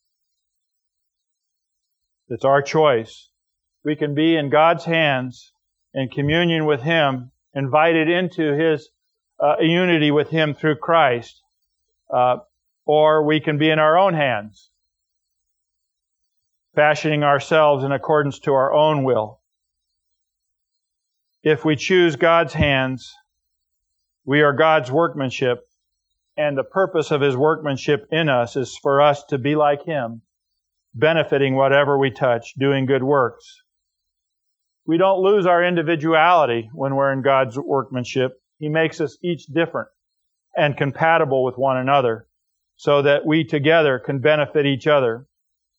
It's 2.28 2.44
our 2.44 2.62
choice. 2.62 3.30
we 3.84 3.96
can 3.96 4.14
be 4.14 4.36
in 4.36 4.50
God's 4.50 4.84
hands 4.84 5.52
in 5.94 6.08
communion 6.08 6.66
with 6.66 6.82
Him, 6.82 7.30
invited 7.54 8.08
into 8.08 8.54
His 8.54 8.90
uh, 9.40 9.56
unity 9.60 10.10
with 10.10 10.28
Him 10.28 10.54
through 10.54 10.76
Christ, 10.76 11.42
uh, 12.12 12.38
or 12.84 13.24
we 13.24 13.40
can 13.40 13.58
be 13.58 13.70
in 13.70 13.78
our 13.78 13.96
own 13.96 14.14
hands, 14.14 14.70
fashioning 16.74 17.22
ourselves 17.22 17.84
in 17.84 17.92
accordance 17.92 18.38
to 18.40 18.52
our 18.52 18.72
own 18.72 19.04
will. 19.04 19.40
If 21.42 21.64
we 21.64 21.76
choose 21.76 22.16
God's 22.16 22.52
hands, 22.52 23.14
we 24.24 24.42
are 24.42 24.52
God's 24.52 24.90
workmanship, 24.90 25.67
and 26.38 26.56
the 26.56 26.64
purpose 26.64 27.10
of 27.10 27.20
His 27.20 27.36
workmanship 27.36 28.06
in 28.12 28.28
us 28.28 28.54
is 28.54 28.78
for 28.78 29.02
us 29.02 29.24
to 29.24 29.38
be 29.38 29.56
like 29.56 29.84
Him, 29.84 30.22
benefiting 30.94 31.56
whatever 31.56 31.98
we 31.98 32.12
touch, 32.12 32.54
doing 32.54 32.86
good 32.86 33.02
works. 33.02 33.62
We 34.86 34.96
don't 34.98 35.20
lose 35.20 35.46
our 35.46 35.62
individuality 35.64 36.70
when 36.72 36.94
we're 36.94 37.12
in 37.12 37.22
God's 37.22 37.58
workmanship. 37.58 38.40
He 38.58 38.68
makes 38.68 39.00
us 39.00 39.18
each 39.22 39.46
different 39.46 39.88
and 40.56 40.76
compatible 40.76 41.44
with 41.44 41.58
one 41.58 41.76
another 41.76 42.28
so 42.76 43.02
that 43.02 43.26
we 43.26 43.44
together 43.44 43.98
can 43.98 44.20
benefit 44.20 44.64
each 44.64 44.86
other. 44.86 45.26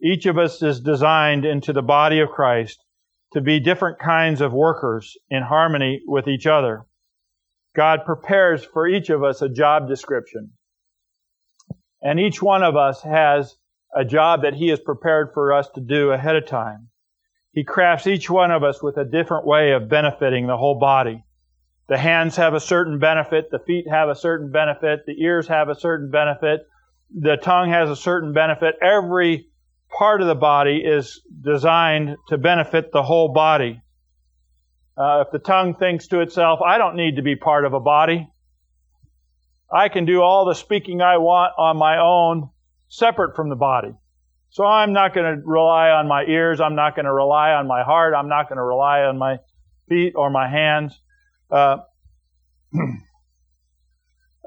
Each 0.04 0.26
of 0.26 0.38
us 0.38 0.62
is 0.62 0.82
designed 0.82 1.46
into 1.46 1.72
the 1.72 1.82
body 1.82 2.20
of 2.20 2.30
Christ 2.30 2.84
to 3.32 3.42
be 3.42 3.62
different 3.62 4.00
kinds 4.00 4.42
of 4.42 4.52
workers 4.52 5.18
in 5.30 5.44
harmony 5.44 6.02
with 6.06 6.28
each 6.28 6.46
other. 6.46 6.86
God 7.80 8.04
prepares 8.04 8.62
for 8.62 8.90
each 8.90 9.10
of 9.10 9.24
us 9.24 9.42
a 9.42 9.48
job 9.48 9.88
description. 9.88 10.52
And 12.02 12.20
each 12.20 12.42
one 12.42 12.62
of 12.62 12.76
us 12.76 13.02
has 13.04 13.56
a 13.96 14.04
job 14.04 14.42
that 14.42 14.54
He 14.54 14.68
has 14.68 14.82
prepared 14.82 15.30
for 15.34 15.54
us 15.54 15.70
to 15.76 15.80
do 15.80 16.12
ahead 16.12 16.36
of 16.36 16.46
time. 16.46 16.90
He 17.54 17.64
crafts 17.64 18.06
each 18.06 18.30
one 18.30 18.52
of 18.52 18.66
us 18.66 18.84
with 18.84 18.98
a 18.98 19.06
different 19.06 19.48
way 19.48 19.72
of 19.72 19.88
benefiting 19.88 20.46
the 20.46 20.58
whole 20.58 20.78
body. 20.78 21.24
The 21.88 21.98
hands 21.98 22.36
have 22.36 22.54
a 22.54 22.60
certain 22.60 23.00
benefit, 23.00 23.50
the 23.50 23.60
feet 23.60 23.86
have 23.90 24.10
a 24.10 24.16
certain 24.16 24.52
benefit, 24.52 25.06
the 25.06 25.16
ears 25.24 25.48
have 25.48 25.70
a 25.70 25.80
certain 25.80 26.12
benefit, 26.12 26.68
the 27.18 27.38
tongue 27.38 27.70
has 27.70 27.90
a 27.90 27.96
certain 27.96 28.34
benefit. 28.34 28.76
Every 28.82 29.48
part 29.98 30.20
of 30.20 30.28
the 30.28 30.36
body 30.36 30.84
is 30.84 31.22
designed 31.42 32.18
to 32.28 32.38
benefit 32.38 32.92
the 32.92 33.04
whole 33.04 33.32
body. 33.32 33.82
Uh, 35.00 35.24
if 35.26 35.32
the 35.32 35.40
tongue 35.40 35.76
thinks 35.76 36.08
to 36.08 36.20
itself, 36.20 36.60
I 36.62 36.78
don't 36.78 36.98
need 36.98 37.16
to 37.16 37.22
be 37.22 37.38
part 37.38 37.64
of 37.64 37.74
a 37.74 37.80
body, 37.80 38.30
I 39.72 39.88
can 39.88 40.06
do 40.06 40.22
all 40.22 40.46
the 40.46 40.56
speaking 40.56 41.02
I 41.02 41.18
want 41.18 41.54
on 41.58 41.78
my 41.78 42.00
own, 42.00 42.50
separate 42.90 43.36
from 43.36 43.50
the 43.50 43.56
body. 43.56 43.94
So 44.50 44.66
I'm 44.66 44.94
not 44.94 45.14
going 45.14 45.36
to 45.38 45.42
rely 45.46 45.92
on 45.92 46.08
my 46.08 46.26
ears. 46.26 46.60
I'm 46.60 46.76
not 46.76 46.96
going 46.96 47.06
to 47.06 47.14
rely 47.14 47.52
on 47.52 47.68
my 47.68 47.84
heart. 47.84 48.16
I'm 48.16 48.30
not 48.30 48.50
going 48.50 48.58
to 48.58 48.64
rely 48.64 49.02
on 49.02 49.18
my 49.18 49.38
feet 49.88 50.14
or 50.16 50.32
my 50.32 50.50
hands. 50.50 51.00
Uh, 51.52 51.78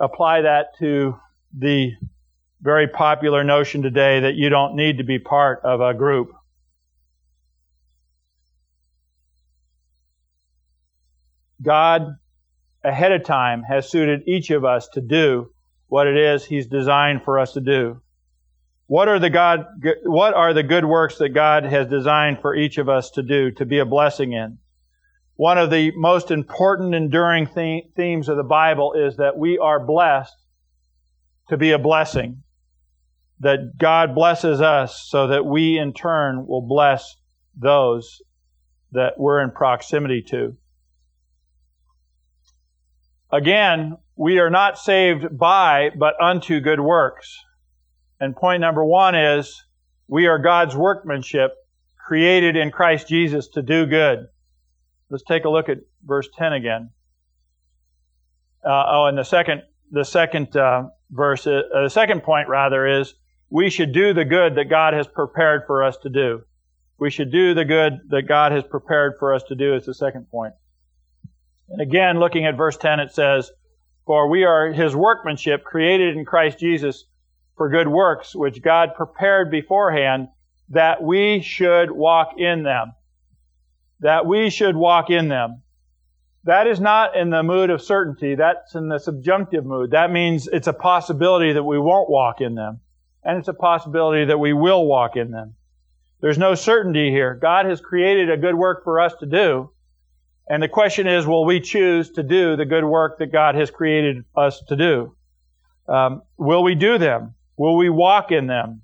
apply 0.01 0.43
that 0.43 0.77
to 0.81 1.17
the 1.57 1.93
very 2.61 2.89
popular 2.89 3.45
notion 3.45 3.83
today 3.83 4.21
that 4.21 4.35
you 4.35 4.49
don't 4.49 4.75
need 4.75 4.99
to 4.99 5.05
be 5.05 5.19
part 5.21 5.61
of 5.65 5.81
a 5.81 5.95
group. 5.95 6.33
God, 11.63 12.17
ahead 12.85 13.13
of 13.13 13.25
time, 13.25 13.63
has 13.63 13.89
suited 13.89 14.23
each 14.27 14.51
of 14.51 14.65
us 14.65 14.89
to 14.89 15.01
do 15.01 15.53
what 15.89 16.07
it 16.07 16.17
is 16.17 16.45
He's 16.45 16.67
designed 16.67 17.23
for 17.25 17.39
us 17.39 17.53
to 17.53 17.61
do. 17.61 18.01
What 18.87 19.09
are 19.09 19.19
the 19.19 19.31
God, 19.31 19.67
what 20.05 20.35
are 20.35 20.53
the 20.53 20.63
good 20.63 20.85
works 20.85 21.17
that 21.19 21.31
God 21.31 21.65
has 21.65 21.87
designed 21.87 22.41
for 22.41 22.55
each 22.55 22.79
of 22.79 22.89
us 22.89 23.11
to 23.13 23.23
do, 23.23 23.51
to 23.53 23.65
be 23.65 23.79
a 23.79 23.87
blessing 23.87 24.33
in? 24.33 24.59
One 25.37 25.59
of 25.59 25.71
the 25.71 25.93
most 25.97 26.31
important 26.31 26.95
enduring 26.95 27.47
themes 27.47 28.29
of 28.29 28.37
the 28.37 28.43
Bible 28.43 28.93
is 28.93 29.17
that 29.17 29.39
we 29.39 29.59
are 29.59 29.85
blessed 29.85 30.37
to 31.49 31.57
be 31.57 31.73
a 31.73 31.79
blessing. 31.79 32.43
That 33.41 33.77
God 33.79 34.15
blesses 34.15 34.61
us 34.61 35.05
so 35.09 35.29
that 35.29 35.45
we 35.45 35.79
in 35.79 35.95
turn 35.95 36.47
will 36.47 36.63
bless 36.63 37.17
those 37.57 38.23
that 38.93 39.15
we're 39.19 39.43
in 39.43 39.51
proximity 39.51 40.23
to. 40.29 40.57
Again, 43.33 43.97
we 44.15 44.39
are 44.39 44.51
not 44.51 44.79
saved 44.79 45.39
by, 45.39 45.91
but 45.99 46.21
unto 46.21 46.61
good 46.61 46.81
works. 46.81 47.35
And 48.21 48.37
point 48.37 48.61
number 48.61 48.85
one 48.85 49.15
is 49.15 49.65
we 50.07 50.27
are 50.27 50.39
God's 50.39 50.77
workmanship 50.77 51.53
created 51.97 52.57
in 52.57 52.71
Christ 52.71 53.09
Jesus 53.09 53.49
to 53.49 53.63
do 53.63 53.87
good. 53.87 54.27
Let's 55.09 55.25
take 55.25 55.45
a 55.47 55.49
look 55.49 55.71
at 55.71 55.79
verse 56.05 56.29
10 56.37 56.53
again. 56.53 56.91
Uh, 58.65 58.85
oh, 58.87 59.07
and 59.07 59.17
the 59.17 59.25
second, 59.25 59.63
the 59.91 60.05
second 60.05 60.55
uh, 60.57 60.89
verse, 61.11 61.47
uh, 61.47 61.63
the 61.73 61.89
second 61.89 62.23
point 62.23 62.49
rather 62.49 62.87
is 62.87 63.15
we 63.51 63.71
should 63.71 63.93
do 63.93 64.13
the 64.13 64.25
good 64.25 64.57
that 64.57 64.67
God 64.69 64.95
has 64.95 65.07
prepared 65.07 65.63
for 65.67 65.83
us 65.83 65.97
to 65.99 66.11
do. 66.11 66.43
We 66.99 67.11
should 67.11 67.33
do 67.33 67.55
the 67.55 67.65
good 67.65 67.95
that 68.11 68.23
God 68.29 68.53
has 68.53 68.65
prepared 68.65 69.15
for 69.19 69.35
us 69.35 69.43
to 69.45 69.55
do 69.55 69.75
is 69.75 69.87
the 69.87 69.95
second 69.95 70.31
point. 70.31 70.55
And 71.73 71.81
again, 71.81 72.21
looking 72.21 72.45
at 72.45 72.57
verse 72.57 72.77
10, 72.77 73.01
it 73.01 73.13
says, 73.13 73.51
For 74.07 74.29
we 74.29 74.45
are 74.45 74.73
his 74.73 74.95
workmanship 74.95 75.65
created 75.65 76.17
in 76.17 76.27
Christ 76.27 76.59
Jesus 76.59 77.07
for 77.57 77.71
good 77.71 77.89
works, 77.89 78.35
which 78.35 78.63
God 78.63 78.95
prepared 78.95 79.51
beforehand 79.51 80.29
that 80.69 81.03
we 81.03 81.41
should 81.41 81.91
walk 81.91 82.35
in 82.39 82.63
them. 82.63 82.93
That 84.01 84.27
we 84.27 84.51
should 84.51 84.77
walk 84.77 85.09
in 85.11 85.29
them. 85.29 85.63
That 86.45 86.67
is 86.67 86.79
not 86.79 87.17
in 87.17 87.31
the 87.31 87.43
mood 87.43 87.71
of 87.71 87.81
certainty. 87.81 88.35
That's 88.35 88.75
in 88.75 88.89
the 88.89 88.99
subjunctive 88.99 89.65
mood. 89.65 89.93
That 89.93 90.13
means 90.13 90.49
it's 90.49 90.67
a 90.67 90.73
possibility 90.73 91.53
that 91.55 91.63
we 91.63 91.79
won't 91.79 92.11
walk 92.11 92.41
in 92.41 92.55
them. 92.55 92.81
And 93.25 93.39
it's 93.39 93.49
a 93.49 93.55
possibility 93.55 94.27
that 94.27 94.39
we 94.39 94.53
will 94.53 94.85
walk 94.85 95.17
in 95.17 95.31
them. 95.31 95.55
There's 96.21 96.39
no 96.39 96.55
certainty 96.55 97.11
here. 97.11 97.35
God 97.35 97.67
has 97.67 97.81
created 97.81 98.31
a 98.31 98.37
good 98.37 98.57
work 98.57 98.85
for 98.85 99.01
us 99.01 99.15
to 99.21 99.27
do. 99.27 99.71
And 100.53 100.63
the 100.63 100.69
question 100.69 101.07
is, 101.07 101.27
will 101.27 101.47
we 101.47 101.61
choose 101.61 102.11
to 102.11 102.23
do 102.23 102.57
the 102.57 102.67
good 102.67 102.85
work 102.85 103.17
that 103.21 103.33
God 103.33 103.55
has 103.55 103.71
created 103.71 104.27
us 104.37 104.63
to 104.69 104.77
do? 104.77 105.17
Um, 105.89 106.21
will 106.37 106.63
we 106.63 106.75
do 106.75 106.99
them? 106.99 107.37
Will 107.57 107.79
we 107.79 107.89
walk 107.89 108.31
in 108.33 108.49
them? 108.49 108.83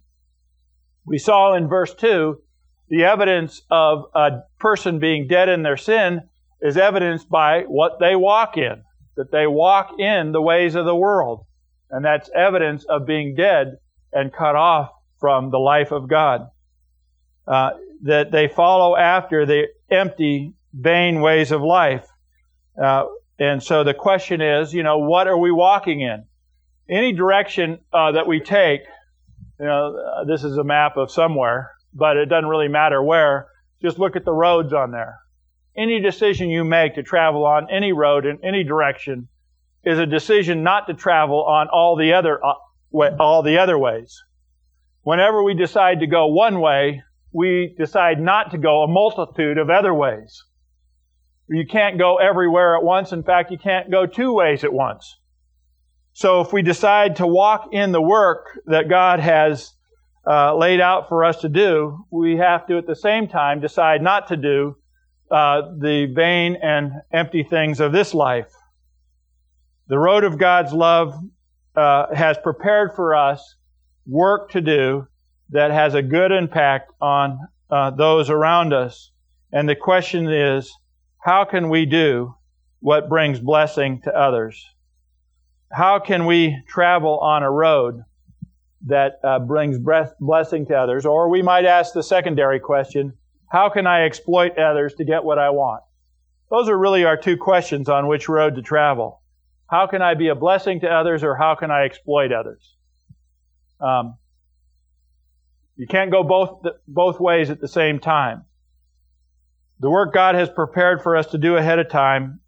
We 1.04 1.18
saw 1.18 1.52
in 1.52 1.68
verse 1.68 1.92
2 1.94 2.40
the 2.88 3.04
evidence 3.04 3.60
of 3.70 4.04
a 4.14 4.44
person 4.58 4.98
being 4.98 5.28
dead 5.28 5.50
in 5.50 5.62
their 5.62 5.76
sin 5.76 6.22
is 6.62 6.78
evidenced 6.78 7.28
by 7.28 7.64
what 7.64 7.98
they 8.00 8.16
walk 8.16 8.56
in, 8.56 8.82
that 9.18 9.30
they 9.30 9.46
walk 9.46 10.00
in 10.00 10.32
the 10.32 10.40
ways 10.40 10.74
of 10.74 10.86
the 10.86 10.96
world. 10.96 11.44
And 11.90 12.02
that's 12.02 12.30
evidence 12.34 12.86
of 12.86 13.06
being 13.06 13.34
dead 13.34 13.76
and 14.10 14.32
cut 14.32 14.56
off 14.56 14.88
from 15.20 15.50
the 15.50 15.58
life 15.58 15.92
of 15.92 16.08
God. 16.08 16.48
Uh, 17.46 17.72
that 18.04 18.30
they 18.32 18.48
follow 18.48 18.96
after 18.96 19.44
the 19.44 19.66
empty, 19.90 20.54
vain 20.72 21.20
ways 21.20 21.52
of 21.52 21.62
life. 21.62 22.06
Uh, 22.80 23.04
and 23.38 23.62
so 23.62 23.84
the 23.84 23.94
question 23.94 24.40
is, 24.40 24.74
you 24.74 24.82
know, 24.82 24.98
what 24.98 25.26
are 25.26 25.38
we 25.38 25.50
walking 25.50 26.00
in? 26.00 26.24
any 26.88 27.12
direction 27.12 27.78
uh, 27.92 28.12
that 28.12 28.26
we 28.26 28.40
take, 28.40 28.80
you 29.60 29.66
know, 29.66 29.96
uh, 29.96 30.24
this 30.24 30.44
is 30.44 30.56
a 30.56 30.64
map 30.64 30.96
of 30.96 31.10
somewhere, 31.10 31.72
but 31.92 32.16
it 32.16 32.26
doesn't 32.26 32.48
really 32.48 32.68
matter 32.68 33.02
where. 33.02 33.48
Just 33.82 33.98
look 33.98 34.16
at 34.16 34.24
the 34.24 34.32
roads 34.32 34.72
on 34.72 34.90
there. 34.90 35.18
Any 35.76 36.00
decision 36.00 36.50
you 36.50 36.64
make 36.64 36.94
to 36.94 37.02
travel 37.02 37.44
on 37.44 37.68
any 37.70 37.92
road 37.92 38.26
in 38.26 38.38
any 38.42 38.64
direction 38.64 39.28
is 39.84 39.98
a 39.98 40.06
decision 40.06 40.62
not 40.62 40.86
to 40.88 40.94
travel 40.94 41.44
on 41.44 41.68
all 41.68 41.96
the 41.96 42.14
other 42.14 42.44
uh, 42.44 42.54
way, 42.90 43.10
all 43.20 43.42
the 43.42 43.58
other 43.58 43.78
ways. 43.78 44.20
Whenever 45.02 45.42
we 45.42 45.54
decide 45.54 46.00
to 46.00 46.06
go 46.06 46.26
one 46.26 46.60
way, 46.60 47.02
we 47.32 47.74
decide 47.78 48.20
not 48.20 48.50
to 48.50 48.58
go 48.58 48.82
a 48.82 48.88
multitude 48.88 49.58
of 49.58 49.70
other 49.70 49.94
ways. 49.94 50.42
You 51.48 51.66
can't 51.66 51.98
go 51.98 52.16
everywhere 52.16 52.76
at 52.76 52.82
once. 52.82 53.12
In 53.12 53.22
fact, 53.22 53.50
you 53.50 53.58
can't 53.58 53.90
go 53.90 54.06
two 54.06 54.32
ways 54.32 54.64
at 54.64 54.72
once. 54.72 55.18
So 56.12 56.40
if 56.40 56.52
we 56.52 56.62
decide 56.62 57.16
to 57.16 57.26
walk 57.26 57.68
in 57.72 57.92
the 57.92 58.02
work 58.02 58.58
that 58.66 58.88
God 58.88 59.20
has 59.20 59.72
uh, 60.26 60.54
laid 60.56 60.80
out 60.80 61.08
for 61.08 61.24
us 61.24 61.40
to 61.42 61.48
do, 61.48 62.04
we 62.10 62.36
have 62.36 62.66
to 62.66 62.76
at 62.76 62.86
the 62.86 62.96
same 62.96 63.28
time 63.28 63.60
decide 63.60 64.02
not 64.02 64.28
to 64.28 64.36
do 64.36 64.76
uh, 65.30 65.62
the 65.78 66.12
vain 66.14 66.56
and 66.62 66.92
empty 67.12 67.44
things 67.44 67.80
of 67.80 67.92
this 67.92 68.14
life. 68.14 68.52
The 69.86 69.98
road 69.98 70.24
of 70.24 70.38
God's 70.38 70.72
love 70.72 71.14
uh, 71.76 72.14
has 72.14 72.36
prepared 72.38 72.94
for 72.94 73.14
us 73.14 73.56
work 74.06 74.50
to 74.50 74.60
do 74.60 75.06
that 75.50 75.70
has 75.70 75.94
a 75.94 76.02
good 76.02 76.32
impact 76.32 76.92
on 77.00 77.38
uh, 77.70 77.90
those 77.90 78.28
around 78.28 78.72
us. 78.72 79.12
And 79.52 79.68
the 79.68 79.76
question 79.76 80.30
is, 80.30 80.70
how 81.28 81.44
can 81.44 81.68
we 81.68 81.84
do 81.84 82.34
what 82.80 83.08
brings 83.08 83.38
blessing 83.38 84.00
to 84.02 84.10
others? 84.16 84.64
how 85.72 85.98
can 85.98 86.24
we 86.26 86.62
travel 86.66 87.18
on 87.18 87.42
a 87.42 87.50
road 87.50 88.02
that 88.86 89.20
uh, 89.22 89.38
brings 89.38 89.78
blessing 90.20 90.66
to 90.66 90.74
others? 90.74 91.04
Or 91.04 91.28
we 91.28 91.42
might 91.42 91.64
ask 91.64 91.92
the 91.92 92.02
secondary 92.02 92.60
question 92.60 93.14
how 93.50 93.70
can 93.70 93.86
I 93.86 94.04
exploit 94.04 94.58
others 94.58 94.94
to 94.94 95.04
get 95.04 95.24
what 95.24 95.38
I 95.38 95.50
want? 95.50 95.82
Those 96.50 96.68
are 96.68 96.78
really 96.78 97.04
our 97.04 97.16
two 97.16 97.36
questions 97.36 97.88
on 97.88 98.06
which 98.06 98.28
road 98.28 98.54
to 98.56 98.62
travel. 98.62 99.22
How 99.70 99.86
can 99.86 100.02
I 100.02 100.14
be 100.14 100.28
a 100.28 100.34
blessing 100.34 100.80
to 100.80 100.88
others 100.88 101.22
or 101.22 101.34
how 101.36 101.54
can 101.54 101.70
I 101.70 101.84
exploit 101.84 102.32
others? 102.32 102.76
Um, 103.80 104.16
you 105.76 105.86
can't 105.86 106.10
go 106.10 106.22
both, 106.22 106.62
both 106.86 107.20
ways 107.20 107.50
at 107.50 107.60
the 107.60 107.68
same 107.68 108.00
time. 108.00 108.44
The 109.80 109.90
work 109.90 110.12
God 110.12 110.34
has 110.34 110.48
prepared 110.48 111.02
for 111.02 111.16
us 111.16 111.26
to 111.28 111.38
do 111.38 111.56
ahead 111.56 111.78
of 111.78 111.88
time, 111.88 112.40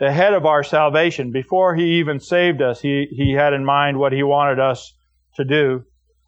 ahead 0.00 0.32
of 0.32 0.46
our 0.46 0.64
salvation, 0.64 1.30
before 1.30 1.74
He 1.74 1.98
even 1.98 2.20
saved 2.20 2.62
us, 2.62 2.80
He, 2.80 3.06
he 3.10 3.32
had 3.32 3.52
in 3.52 3.64
mind 3.64 3.98
what 3.98 4.12
He 4.12 4.22
wanted 4.22 4.60
us 4.60 4.94
to 5.36 5.44
do. 5.44 5.84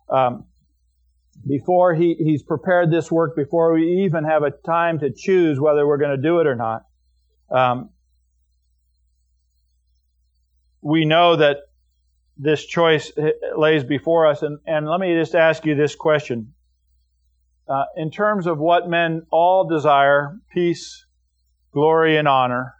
Um, 0.08 0.44
before 1.46 1.94
he, 1.94 2.14
He's 2.18 2.42
prepared 2.42 2.90
this 2.90 3.10
work, 3.10 3.34
before 3.34 3.72
we 3.72 4.04
even 4.04 4.24
have 4.24 4.42
a 4.42 4.50
time 4.50 4.98
to 4.98 5.10
choose 5.10 5.58
whether 5.58 5.86
we're 5.86 5.98
going 5.98 6.16
to 6.16 6.22
do 6.22 6.40
it 6.40 6.46
or 6.46 6.54
not. 6.54 6.82
Um, 7.50 7.90
we 10.82 11.04
know 11.04 11.36
that 11.36 11.58
this 12.36 12.64
choice 12.64 13.12
lays 13.56 13.84
before 13.84 14.26
us. 14.26 14.42
And, 14.42 14.58
and 14.66 14.88
let 14.88 14.98
me 14.98 15.14
just 15.14 15.34
ask 15.34 15.64
you 15.66 15.74
this 15.74 15.94
question. 15.94 16.54
Uh, 17.70 17.84
in 17.96 18.10
terms 18.10 18.48
of 18.48 18.58
what 18.58 18.88
men 18.88 19.24
all 19.30 19.68
desire, 19.68 20.36
peace, 20.52 21.06
glory, 21.72 22.16
and 22.16 22.26
honor, 22.26 22.74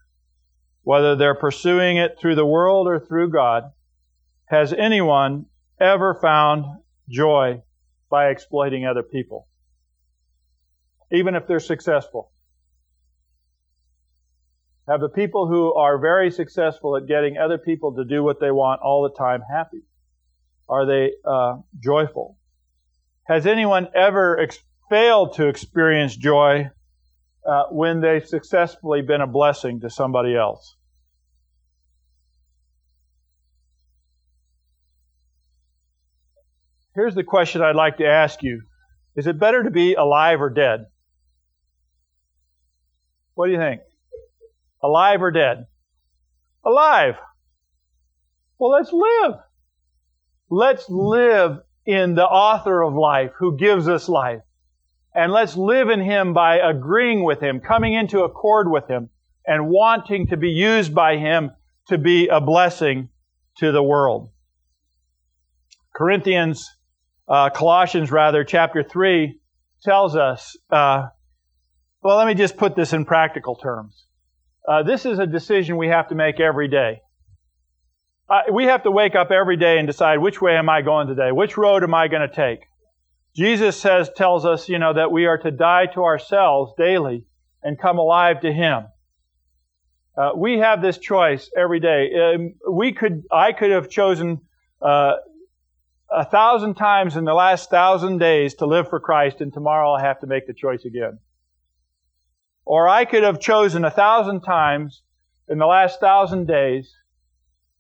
whether 0.83 1.14
they're 1.14 1.37
pursuing 1.37 1.96
it 1.96 2.18
through 2.18 2.35
the 2.35 2.44
world 2.44 2.88
or 2.88 2.98
through 2.98 3.31
God, 3.31 3.70
has 4.46 4.72
anyone 4.72 5.46
ever 5.81 6.12
found 6.20 6.64
joy 7.09 7.62
by 8.11 8.31
exploiting 8.31 8.85
other 8.85 9.05
people? 9.05 9.46
Even 11.12 11.37
if 11.37 11.46
they're 11.46 11.61
successful. 11.61 12.33
Have 14.88 15.00
the 15.00 15.09
people 15.09 15.46
who 15.46 15.72
are 15.74 15.98
very 15.98 16.33
successful 16.33 16.96
at 16.96 17.07
getting 17.07 17.38
other 17.38 17.59
people 17.59 17.94
to 17.94 18.05
do 18.05 18.24
what 18.24 18.40
they 18.40 18.50
want 18.50 18.81
all 18.81 19.05
the 19.05 19.16
time 19.16 19.40
happy? 19.48 19.83
Are 20.68 20.85
they 20.85 21.12
uh, 21.24 21.59
joyful? 21.79 22.37
Has 23.22 23.46
anyone 23.46 23.87
ever 23.94 24.40
ex- 24.40 24.59
failed 24.90 25.35
to 25.35 25.48
experience 25.48 26.14
joy 26.16 26.68
uh, 27.46 27.62
when 27.70 28.00
they've 28.00 28.26
successfully 28.26 29.00
been 29.00 29.22
a 29.22 29.26
blessing 29.26 29.81
to 29.81 29.88
somebody 29.88 30.37
else? 30.37 30.76
Here's 36.94 37.14
the 37.14 37.24
question 37.24 37.62
I'd 37.62 37.76
like 37.76 37.98
to 37.98 38.07
ask 38.07 38.42
you 38.42 38.62
Is 39.16 39.26
it 39.26 39.38
better 39.38 39.62
to 39.62 39.70
be 39.70 39.94
alive 39.94 40.42
or 40.42 40.50
dead? 40.50 40.87
What 43.35 43.46
do 43.46 43.53
you 43.53 43.59
think? 43.59 43.81
Alive 44.83 45.22
or 45.22 45.31
dead? 45.31 45.66
Alive. 46.64 47.14
Well, 48.59 48.72
let's 48.72 48.92
live. 48.92 49.37
Let's 50.50 50.90
live 50.90 51.61
in 51.87 52.16
the 52.16 52.26
author 52.26 52.83
of 52.83 52.92
life 52.94 53.31
who 53.38 53.57
gives 53.57 53.88
us 53.88 54.09
life. 54.09 54.42
And 55.14 55.33
let's 55.33 55.57
live 55.57 55.88
in 55.88 56.01
Him 56.01 56.33
by 56.33 56.59
agreeing 56.59 57.25
with 57.25 57.40
Him, 57.40 57.61
coming 57.61 57.94
into 57.94 58.23
accord 58.23 58.70
with 58.70 58.88
Him, 58.88 59.11
and 59.46 59.68
wanting 59.68 60.29
to 60.29 60.37
be 60.37 60.51
used 60.51 60.94
by 60.94 61.16
Him 61.16 61.51
to 61.88 61.99
be 61.99 62.29
a 62.29 62.40
blessing 62.40 63.09
to 63.59 63.73
the 63.73 63.83
world. 63.83 64.31
Corinthians, 65.94 66.68
uh, 67.29 67.51
Colossians 67.51 68.12
rather, 68.12 68.44
chapter 68.44 68.83
3 68.83 69.38
tells 69.83 70.14
us, 70.14 70.57
uh, 70.70 71.09
well, 72.03 72.16
let 72.16 72.27
me 72.27 72.35
just 72.35 72.57
put 72.57 72.77
this 72.77 72.92
in 72.92 73.05
practical 73.05 73.57
terms. 73.57 74.05
Uh, 74.66 74.83
this 74.83 75.05
is 75.05 75.18
a 75.18 75.27
decision 75.27 75.77
we 75.77 75.88
have 75.88 76.09
to 76.09 76.14
make 76.14 76.38
every 76.38 76.68
day. 76.68 77.01
Uh, 78.29 78.42
we 78.53 78.64
have 78.66 78.85
to 78.85 78.90
wake 78.90 79.16
up 79.16 79.33
every 79.33 79.57
day 79.57 79.79
and 79.79 79.88
decide 79.88 80.18
which 80.18 80.40
way 80.40 80.57
am 80.57 80.68
I 80.68 80.83
going 80.83 81.09
today? 81.09 81.33
Which 81.33 81.57
road 81.57 81.83
am 81.83 81.94
I 81.94 82.07
going 82.07 82.29
to 82.29 82.35
take? 82.35 82.61
Jesus 83.35 83.81
says, 83.81 84.11
tells 84.16 84.45
us, 84.45 84.69
you 84.69 84.79
know, 84.79 84.93
that 84.93 85.12
we 85.12 85.27
are 85.27 85.38
to 85.38 85.51
die 85.51 85.87
to 85.95 86.03
ourselves 86.03 86.73
daily 86.77 87.25
and 87.62 87.79
come 87.79 87.99
alive 87.99 88.40
to 88.40 88.53
Him. 88.53 88.87
Uh, 90.16 90.31
we 90.37 90.59
have 90.59 90.83
this 90.83 90.99
choice 90.99 91.51
every 91.57 91.81
day. 91.81 92.11
Um, 92.14 92.55
we 92.71 92.93
could, 92.93 93.25
I 93.31 93.53
could 93.53 93.71
have 93.71 93.88
chosen 93.88 94.40
uh, 94.83 95.14
a 96.11 96.25
thousand 96.25 96.75
times 96.75 97.16
in 97.16 97.25
the 97.25 97.33
last 97.33 97.71
thousand 97.71 98.19
days 98.19 98.55
to 98.57 98.66
live 98.66 98.88
for 98.88 98.99
Christ, 98.99 99.40
and 99.40 99.53
tomorrow 99.53 99.93
I 99.93 100.03
have 100.03 100.21
to 100.21 100.27
make 100.27 100.47
the 100.47 100.53
choice 100.53 100.85
again. 100.85 101.21
Or 102.64 102.88
I 102.88 103.05
could 103.05 103.23
have 103.23 103.40
chosen 103.40 103.85
a 103.85 103.90
thousand 103.90 104.40
times 104.40 105.03
in 105.49 105.59
the 105.59 105.66
last 105.66 106.01
thousand 106.01 106.47
days 106.47 106.93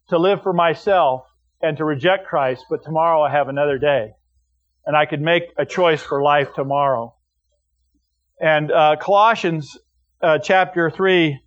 to 0.08 0.18
live 0.18 0.42
for 0.42 0.52
myself 0.52 1.24
and 1.60 1.76
to 1.76 1.84
reject 1.84 2.26
Christ, 2.26 2.64
but 2.70 2.84
tomorrow 2.84 3.22
I 3.22 3.30
have 3.30 3.48
another 3.48 3.78
day. 3.78 4.12
And 4.86 4.96
I 4.96 5.06
could 5.06 5.20
make 5.20 5.44
a 5.56 5.66
choice 5.66 6.02
for 6.02 6.22
life 6.22 6.54
tomorrow. 6.54 7.14
And 8.40 8.72
uh, 8.72 8.96
Colossians 9.00 9.76
uh, 10.22 10.38
chapter 10.38 10.90
3 10.90 11.38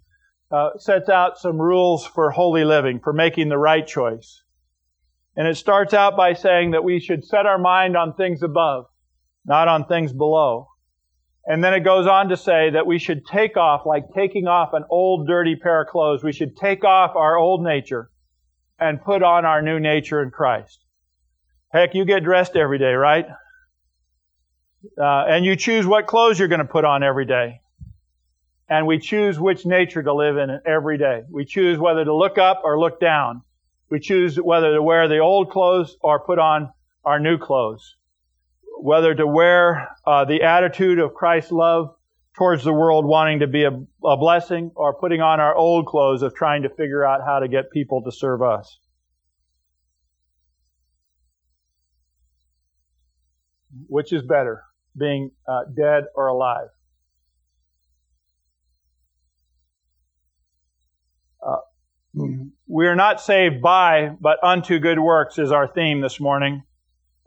uh, 0.52 0.70
sets 0.78 1.10
out 1.10 1.40
some 1.40 1.60
rules 1.60 2.06
for 2.06 2.30
holy 2.30 2.64
living, 2.64 3.00
for 3.00 3.14
making 3.14 3.50
the 3.50 3.58
right 3.58 3.86
choice. 3.86 4.44
And 5.36 5.48
it 5.48 5.58
starts 5.58 5.94
out 5.94 6.16
by 6.16 6.34
saying 6.34 6.72
that 6.72 6.84
we 6.84 7.00
should 7.00 7.26
set 7.26 7.48
our 7.48 7.58
mind 7.58 7.98
on 7.98 8.14
things 8.14 8.44
above, 8.44 8.86
not 9.46 9.68
on 9.68 9.86
things 9.86 10.14
below. 10.14 10.68
And 11.46 11.64
then 11.64 11.74
it 11.74 11.82
goes 11.82 12.08
on 12.08 12.30
to 12.30 12.38
say 12.38 12.70
that 12.70 12.86
we 12.86 13.00
should 13.00 13.26
take 13.26 13.58
off, 13.58 13.86
like 13.86 14.06
taking 14.16 14.48
off 14.48 14.74
an 14.74 14.84
old 14.90 15.28
dirty 15.28 15.56
pair 15.56 15.82
of 15.82 15.88
clothes, 15.88 16.24
we 16.24 16.32
should 16.32 16.56
take 16.56 16.86
off 16.86 17.16
our 17.16 17.36
old 17.36 17.64
nature 17.64 18.10
and 18.80 19.04
put 19.04 19.24
on 19.24 19.46
our 19.46 19.62
new 19.62 19.80
nature 19.80 20.22
in 20.22 20.30
Christ. 20.30 20.83
Heck, 21.74 21.96
you 21.96 22.06
get 22.06 22.24
dressed 22.24 22.56
every 22.56 22.78
day, 22.78 22.94
right? 22.94 23.26
Uh, 24.98 25.26
and 25.28 25.46
you 25.46 25.56
choose 25.56 25.88
what 25.88 26.08
clothes 26.08 26.38
you're 26.38 26.48
going 26.48 26.60
to 26.60 26.66
put 26.66 26.86
on 26.86 27.04
every 27.04 27.26
day. 27.26 27.62
And 28.70 28.86
we 28.86 29.00
choose 29.00 29.40
which 29.40 29.66
nature 29.66 30.04
to 30.04 30.14
live 30.14 30.38
in 30.38 30.60
every 30.66 30.98
day. 30.98 31.24
We 31.30 31.46
choose 31.46 31.80
whether 31.80 32.06
to 32.06 32.16
look 32.16 32.38
up 32.38 32.62
or 32.64 32.80
look 32.80 33.00
down. 33.00 33.42
We 33.90 34.00
choose 34.00 34.38
whether 34.38 34.74
to 34.74 34.82
wear 34.82 35.08
the 35.08 35.20
old 35.20 35.50
clothes 35.50 35.98
or 36.02 36.20
put 36.20 36.40
on 36.40 36.72
our 37.04 37.20
new 37.20 37.38
clothes 37.38 37.96
whether 38.84 39.16
to 39.16 39.26
wear 39.26 39.96
uh, 40.06 40.26
the 40.26 40.44
attitude 40.44 41.00
of 41.00 41.14
Christ's 41.14 41.54
love 41.54 41.96
towards 42.36 42.66
the 42.66 42.74
world, 42.74 43.06
wanting 43.06 43.40
to 43.40 43.48
be 43.48 43.64
a, 43.64 43.72
a 44.06 44.18
blessing, 44.18 44.72
or 44.76 44.94
putting 44.94 45.22
on 45.22 45.40
our 45.40 45.56
old 45.56 45.86
clothes 45.86 46.22
of 46.22 46.36
trying 46.36 46.64
to 46.64 46.70
figure 46.70 47.06
out 47.06 47.22
how 47.26 47.40
to 47.40 47.48
get 47.48 47.72
people 47.72 48.04
to 48.04 48.12
serve 48.12 48.42
us. 48.42 48.80
Which 53.88 54.14
is 54.14 54.22
better, 54.22 54.64
being 54.98 55.32
uh, 55.48 55.64
dead 55.76 56.06
or 56.16 56.28
alive? 56.28 56.68
Uh, 61.46 61.58
we 62.68 62.88
are 62.88 62.96
not 62.96 63.22
saved 63.22 63.62
by, 63.62 64.16
but 64.20 64.38
unto 64.44 64.80
good 64.80 65.00
works 65.00 65.40
is 65.40 65.52
our 65.52 65.68
theme 65.68 66.02
this 66.02 66.20
morning. 66.20 66.64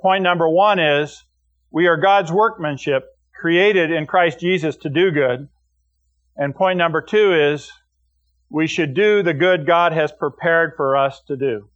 Point 0.00 0.22
number 0.22 0.48
one 0.48 0.78
is 0.78 1.24
we 1.70 1.88
are 1.88 1.96
God's 1.96 2.30
workmanship, 2.30 3.04
created 3.34 3.90
in 3.90 4.06
Christ 4.06 4.40
Jesus 4.40 4.76
to 4.76 4.88
do 4.88 5.10
good. 5.10 5.48
And 6.36 6.54
point 6.54 6.78
number 6.78 7.02
two 7.02 7.34
is 7.34 7.70
we 8.50 8.66
should 8.66 8.94
do 8.94 9.22
the 9.22 9.34
good 9.34 9.66
God 9.66 9.92
has 9.92 10.12
prepared 10.12 10.74
for 10.76 10.96
us 10.96 11.20
to 11.28 11.36
do. 11.36 11.68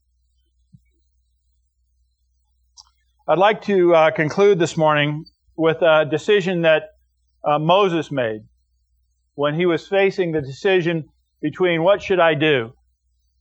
I'd 3.31 3.39
like 3.39 3.63
to 3.67 3.95
uh, 3.95 4.11
conclude 4.11 4.59
this 4.59 4.77
morning 4.77 5.25
with 5.55 5.83
a 5.83 6.05
decision 6.05 6.63
that 6.63 6.95
uh, 7.45 7.61
Moses 7.61 8.11
made 8.11 8.41
when 9.37 9.55
he 9.55 9.67
was 9.67 9.87
facing 9.87 10.33
the 10.33 10.41
decision 10.41 11.05
between 11.41 11.85
what 11.85 12.03
should 12.03 12.19
I 12.19 12.35
do? 12.35 12.73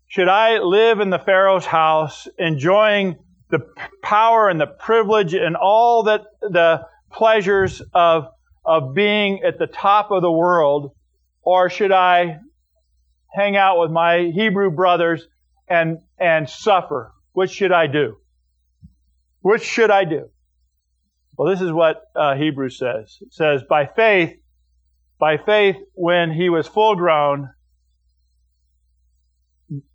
Should 0.06 0.28
I 0.28 0.60
live 0.60 1.00
in 1.00 1.10
the 1.10 1.18
Pharaoh's 1.18 1.66
house, 1.66 2.28
enjoying 2.38 3.18
the 3.50 3.62
power 4.04 4.48
and 4.48 4.62
the 4.62 4.68
privilege 4.68 5.34
and 5.34 5.56
all 5.56 6.04
that 6.04 6.22
the 6.42 6.86
pleasures 7.12 7.82
of, 7.92 8.28
of 8.64 8.94
being 8.94 9.42
at 9.42 9.58
the 9.58 9.66
top 9.66 10.12
of 10.12 10.22
the 10.22 10.32
world? 10.32 10.92
Or 11.42 11.68
should 11.68 11.92
I 11.92 12.42
hang 13.34 13.58
out 13.58 13.80
with 13.80 13.90
my 13.90 14.30
Hebrew 14.36 14.70
brothers 14.70 15.28
and, 15.68 15.98
and 16.20 16.48
suffer? 16.48 17.12
What 17.32 17.50
should 17.50 17.72
I 17.72 17.88
do? 17.88 18.18
Which 19.42 19.64
should 19.64 19.92
I 19.92 20.06
do? 20.06 20.30
Well, 21.38 21.50
this 21.50 21.62
is 21.62 21.72
what 21.72 22.02
uh, 22.16 22.36
Hebrews 22.36 22.78
says. 22.78 23.18
It 23.22 23.34
says, 23.34 23.62
by 23.70 23.86
faith, 23.86 24.36
by 25.20 25.38
faith, 25.38 25.78
when 25.94 26.32
he 26.32 26.50
was 26.50 26.68
full 26.68 26.96
grown, 26.96 27.50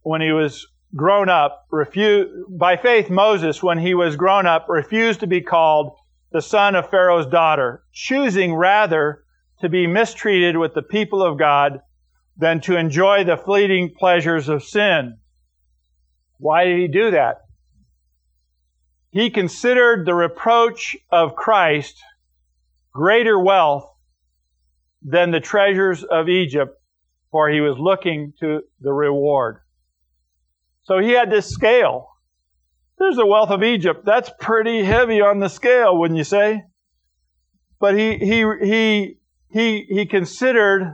when 0.03 0.23
he 0.23 0.33
was 0.33 0.67
grown 0.97 1.29
up, 1.29 1.67
refused, 1.71 2.31
by 2.49 2.77
faith, 2.77 3.11
Moses, 3.11 3.63
when 3.63 3.79
he 3.79 3.95
was 3.95 4.17
grown 4.17 4.47
up, 4.47 4.67
refused 4.69 5.21
to 5.21 5.27
be 5.27 5.41
called 5.41 5.97
the 6.33 6.41
son 6.41 6.75
of 6.75 6.89
Pharaoh's 6.91 7.27
daughter, 7.27 7.85
choosing 7.93 8.55
rather 8.55 9.25
to 9.61 9.69
be 9.69 9.87
mistreated 9.87 10.57
with 10.57 10.75
the 10.75 10.83
people 10.83 11.23
of 11.23 11.39
God 11.39 11.81
than 12.37 12.61
to 12.63 12.77
enjoy 12.77 13.25
the 13.25 13.37
fleeting 13.37 13.93
pleasures 13.97 14.49
of 14.49 14.65
sin. 14.65 15.19
Why 16.39 16.65
did 16.65 16.79
he 16.79 16.89
do 16.89 17.13
that? 17.13 17.44
He 19.15 19.31
considered 19.31 20.07
the 20.07 20.15
reproach 20.15 20.97
of 21.09 21.37
Christ 21.37 22.03
greater 22.93 23.39
wealth 23.39 23.89
than 25.03 25.31
the 25.31 25.39
treasures 25.39 26.03
of 26.03 26.29
Egypt, 26.29 26.77
for 27.31 27.49
he 27.49 27.61
was 27.61 27.79
looking 27.79 28.33
to 28.41 28.63
the 28.81 28.93
reward. 28.93 29.59
So 30.83 30.99
he 30.99 31.11
had 31.11 31.31
this 31.31 31.49
scale. 31.49 32.09
There's 32.99 33.15
the 33.15 33.25
wealth 33.25 33.51
of 33.51 33.63
Egypt. 33.63 34.05
That's 34.05 34.33
pretty 34.41 34.83
heavy 34.83 35.21
on 35.21 35.39
the 35.39 35.49
scale, 35.49 35.97
wouldn't 35.97 36.19
you 36.19 36.25
say? 36.25 36.65
But 37.79 37.97
he, 37.97 38.19
he, 38.19 38.45
he, 38.65 39.19
he, 39.49 39.87
he 39.91 40.07
considered 40.07 40.93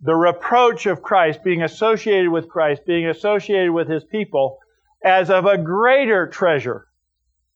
the 0.00 0.16
reproach 0.16 0.86
of 0.86 1.00
Christ, 1.00 1.44
being 1.44 1.62
associated 1.62 2.32
with 2.32 2.48
Christ, 2.48 2.82
being 2.84 3.06
associated 3.06 3.70
with 3.70 3.88
his 3.88 4.02
people, 4.02 4.58
as 5.04 5.30
of 5.30 5.46
a 5.46 5.56
greater 5.56 6.26
treasure 6.26 6.88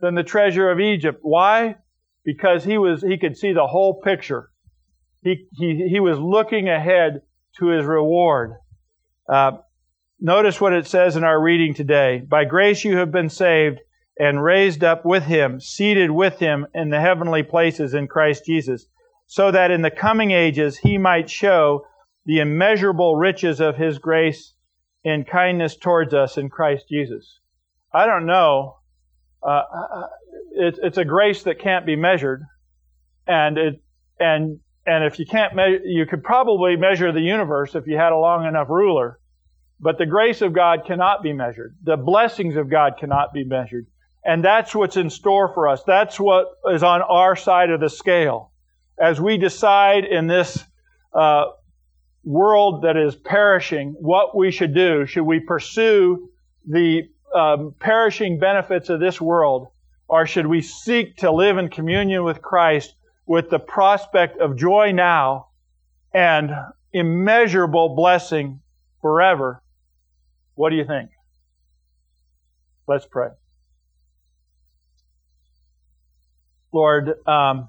than 0.01 0.15
the 0.15 0.23
treasure 0.23 0.71
of 0.71 0.81
Egypt. 0.81 1.21
Why? 1.23 1.77
Because 2.25 2.65
he 2.65 2.79
was, 2.79 3.03
he 3.03 3.19
could 3.19 3.37
see 3.37 3.53
the 3.53 3.67
whole 3.67 4.01
picture. 4.01 4.51
He, 5.23 5.47
he, 5.57 5.89
he 5.91 6.01
was 6.01 6.19
looking 6.19 6.69
ahead 6.69 7.23
to 7.59 7.69
his 7.69 7.85
reward. 7.85 8.55
Uh, 9.29 9.53
Notice 10.21 10.61
what 10.61 10.73
it 10.73 10.89
says 10.89 11.15
in 11.15 11.23
our 11.23 11.41
reading 11.41 11.75
today. 11.75 12.21
By 12.29 12.45
grace 12.45 12.85
you 12.85 12.97
have 12.97 13.13
been 13.13 13.29
saved 13.29 13.79
and 14.19 14.43
raised 14.43 14.83
up 14.83 15.05
with 15.05 15.23
him, 15.23 15.61
seated 15.61 16.11
with 16.11 16.41
him 16.41 16.67
in 16.75 16.91
the 16.91 17.01
heavenly 17.01 17.45
places 17.45 17.95
in 17.95 18.09
Christ 18.09 18.45
Jesus, 18.45 18.87
so 19.29 19.53
that 19.53 19.71
in 19.71 19.83
the 19.83 19.93
coming 19.93 20.33
ages 20.33 20.79
he 20.79 20.99
might 20.99 21.31
show 21.31 21.87
the 22.27 22.41
immeasurable 22.41 23.15
riches 23.15 23.61
of 23.61 23.77
his 23.77 24.01
grace 24.01 24.55
and 25.05 25.25
kindness 25.25 25.77
towards 25.77 26.13
us 26.13 26.37
in 26.37 26.51
Christ 26.51 26.89
Jesus. 26.89 27.39
I 27.95 28.07
don't 28.07 28.27
know. 28.27 28.78
Uh, 29.49 30.07
it, 30.53 30.79
it's 30.83 30.99
a 30.99 31.05
grace 31.05 31.43
that 31.45 31.61
can't 31.61 31.87
be 31.87 31.97
measured, 31.97 32.43
and 33.27 33.59
it 33.59 33.83
and 34.19 34.61
and 34.87 35.05
if 35.05 35.19
you 35.19 35.27
can't 35.27 35.55
measure, 35.55 35.81
you 35.85 36.07
could 36.07 36.23
probably 36.23 36.77
measure 36.77 37.13
the 37.13 37.21
universe 37.21 37.75
if 37.75 37.87
you 37.87 37.97
had 37.97 38.13
a 38.13 38.17
long 38.17 38.47
enough 38.47 38.69
ruler. 38.69 39.21
But 39.81 39.99
the 39.99 40.07
grace 40.07 40.43
of 40.43 40.53
God 40.53 40.85
cannot 40.87 41.23
be 41.23 41.33
measured. 41.33 41.77
The 41.83 41.97
blessings 41.97 42.57
of 42.57 42.69
God 42.69 42.95
cannot 42.99 43.33
be 43.33 43.45
measured. 43.45 43.87
And 44.25 44.45
that's 44.45 44.75
what's 44.75 44.97
in 44.97 45.11
store 45.11 45.53
for 45.55 45.69
us. 45.69 45.83
That's 45.87 46.19
what 46.19 46.47
is 46.73 46.83
on 46.83 47.01
our 47.03 47.37
side 47.37 47.71
of 47.71 47.81
the 47.81 47.89
scale. 47.89 48.53
As 49.01 49.21
we 49.21 49.39
decide 49.39 50.05
in 50.05 50.27
this 50.27 50.63
uh, 51.15 51.45
world 52.25 52.83
that 52.83 52.97
is 52.97 53.15
perishing 53.15 53.95
what 54.01 54.37
we 54.37 54.51
should 54.51 54.75
do, 54.75 55.07
should 55.07 55.23
we 55.23 55.41
pursue 55.41 56.29
the 56.67 57.03
um, 57.35 57.75
perishing 57.79 58.39
benefits 58.39 58.89
of 58.89 59.01
this 59.01 59.21
world, 59.21 59.69
or 60.09 60.27
should 60.27 60.47
we 60.47 60.63
seek 60.63 61.17
to 61.19 61.31
live 61.31 61.59
in 61.59 61.69
communion 61.69 62.25
with 62.25 62.41
Christ 62.41 62.95
with 63.27 63.51
the 63.51 63.59
prospect 63.59 64.41
of 64.41 64.57
joy 64.57 64.93
now 64.93 65.49
and 66.15 66.51
immeasurable 66.93 67.95
blessing 67.95 68.61
forever? 69.03 69.63
What 70.55 70.71
do 70.71 70.77
you 70.77 70.85
think? 70.85 71.11
Let's 72.87 73.07
pray. 73.07 73.29
Lord, 76.73 77.15
um, 77.27 77.69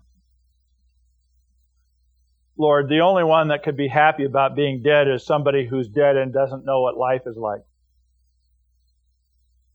Lord, 2.58 2.90
the 2.90 3.00
only 3.02 3.24
one 3.24 3.50
that 3.50 3.64
could 3.64 3.78
be 3.78 3.88
happy 3.88 4.26
about 4.26 4.56
being 4.56 4.82
dead 4.82 5.08
is 5.08 5.26
somebody 5.26 5.66
who's 5.66 5.88
dead 5.88 6.18
and 6.18 6.34
doesn't 6.34 6.66
know 6.66 6.82
what 6.82 6.98
life 6.98 7.22
is 7.26 7.38
like. 7.38 7.62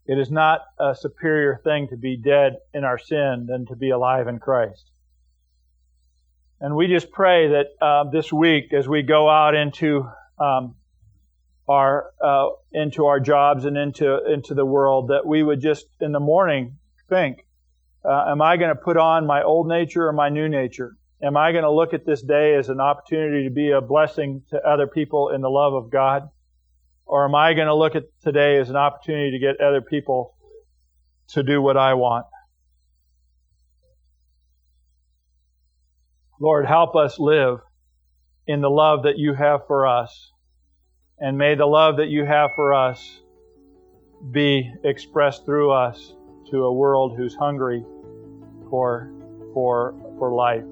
It 0.07 0.19
is 0.19 0.31
not 0.31 0.61
a 0.79 0.95
superior 0.95 1.61
thing 1.65 1.89
to 1.89 1.97
be 1.97 2.17
dead 2.17 2.59
in 2.73 2.85
our 2.85 2.99
sin 2.99 3.47
than 3.49 3.67
to 3.67 3.77
be 3.77 3.91
alive 3.91 4.29
in 4.29 4.39
Christ. 4.39 4.91
And 6.61 6.77
we 6.77 6.87
just 6.87 7.11
pray 7.11 7.49
that 7.49 7.67
uh, 7.81 8.11
this 8.11 8.33
week, 8.33 8.73
as 8.73 8.89
we 8.89 9.03
go 9.03 9.29
out 9.29 9.55
into 9.55 10.09
um, 10.39 10.77
our 11.69 12.11
uh, 12.23 12.49
into 12.73 13.07
our 13.07 13.21
jobs 13.21 13.65
and 13.65 13.77
into 13.77 14.33
into 14.33 14.55
the 14.55 14.65
world 14.65 15.09
that 15.09 15.27
we 15.27 15.43
would 15.43 15.61
just 15.61 15.87
in 16.01 16.13
the 16.13 16.21
morning 16.21 16.77
think 17.09 17.45
uh, 18.05 18.27
am 18.29 18.43
i 18.43 18.57
going 18.57 18.69
to 18.69 18.81
put 18.81 18.97
on 18.97 19.27
my 19.27 19.43
old 19.43 19.67
nature 19.67 20.07
or 20.07 20.13
my 20.13 20.29
new 20.29 20.49
nature 20.49 20.97
am 21.23 21.37
i 21.37 21.53
going 21.53 21.65
to 21.65 21.71
look 21.71 21.95
at 21.95 22.05
this 22.05 22.21
day 22.21 22.55
as 22.55 22.69
an 22.69 22.81
opportunity 22.81 23.45
to 23.45 23.51
be 23.51 23.71
a 23.71 23.81
blessing 23.81 24.43
to 24.51 24.61
other 24.67 24.87
people 24.87 25.31
in 25.31 25.41
the 25.41 25.49
love 25.49 25.73
of 25.73 25.91
god 25.91 26.29
or 27.07 27.25
am 27.25 27.35
i 27.35 27.55
going 27.55 27.67
to 27.67 27.75
look 27.75 27.95
at 27.95 28.05
today 28.23 28.59
as 28.59 28.71
an 28.71 28.77
opportunity 28.77 29.31
to 29.33 29.39
get 29.39 29.61
other 29.61 29.81
people 29.81 30.35
to 31.29 31.43
do 31.43 31.61
what 31.61 31.77
i 31.77 31.95
want 31.95 32.27
lord 36.41 36.67
help 36.67 36.97
us 36.97 37.19
live 37.19 37.59
in 38.47 38.61
the 38.61 38.71
love 38.71 39.05
that 39.05 39.17
you 39.17 39.35
have 39.35 39.67
for 39.67 39.87
us 39.87 40.33
and 41.19 41.39
may 41.39 41.55
the 41.55 41.67
love 41.67 41.97
that 41.97 42.09
you 42.09 42.25
have 42.25 42.51
for 42.55 42.75
us 42.75 43.21
be 44.31 44.73
expressed 44.85 45.45
through 45.45 45.71
us 45.71 46.15
to 46.51 46.65
a 46.65 46.73
world 46.73 47.17
who's 47.17 47.35
hungry 47.35 47.85
for, 48.71 49.11
for, 49.53 49.95
for 50.19 50.33
life. 50.33 50.65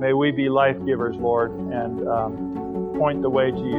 May 0.00 0.12
we 0.12 0.30
be 0.30 0.48
life 0.48 0.76
givers, 0.86 1.16
Lord, 1.16 1.50
and 1.50 2.08
um, 2.08 2.67
point 2.98 3.22
the 3.22 3.30
way 3.30 3.50
to 3.52 3.58
you. 3.58 3.78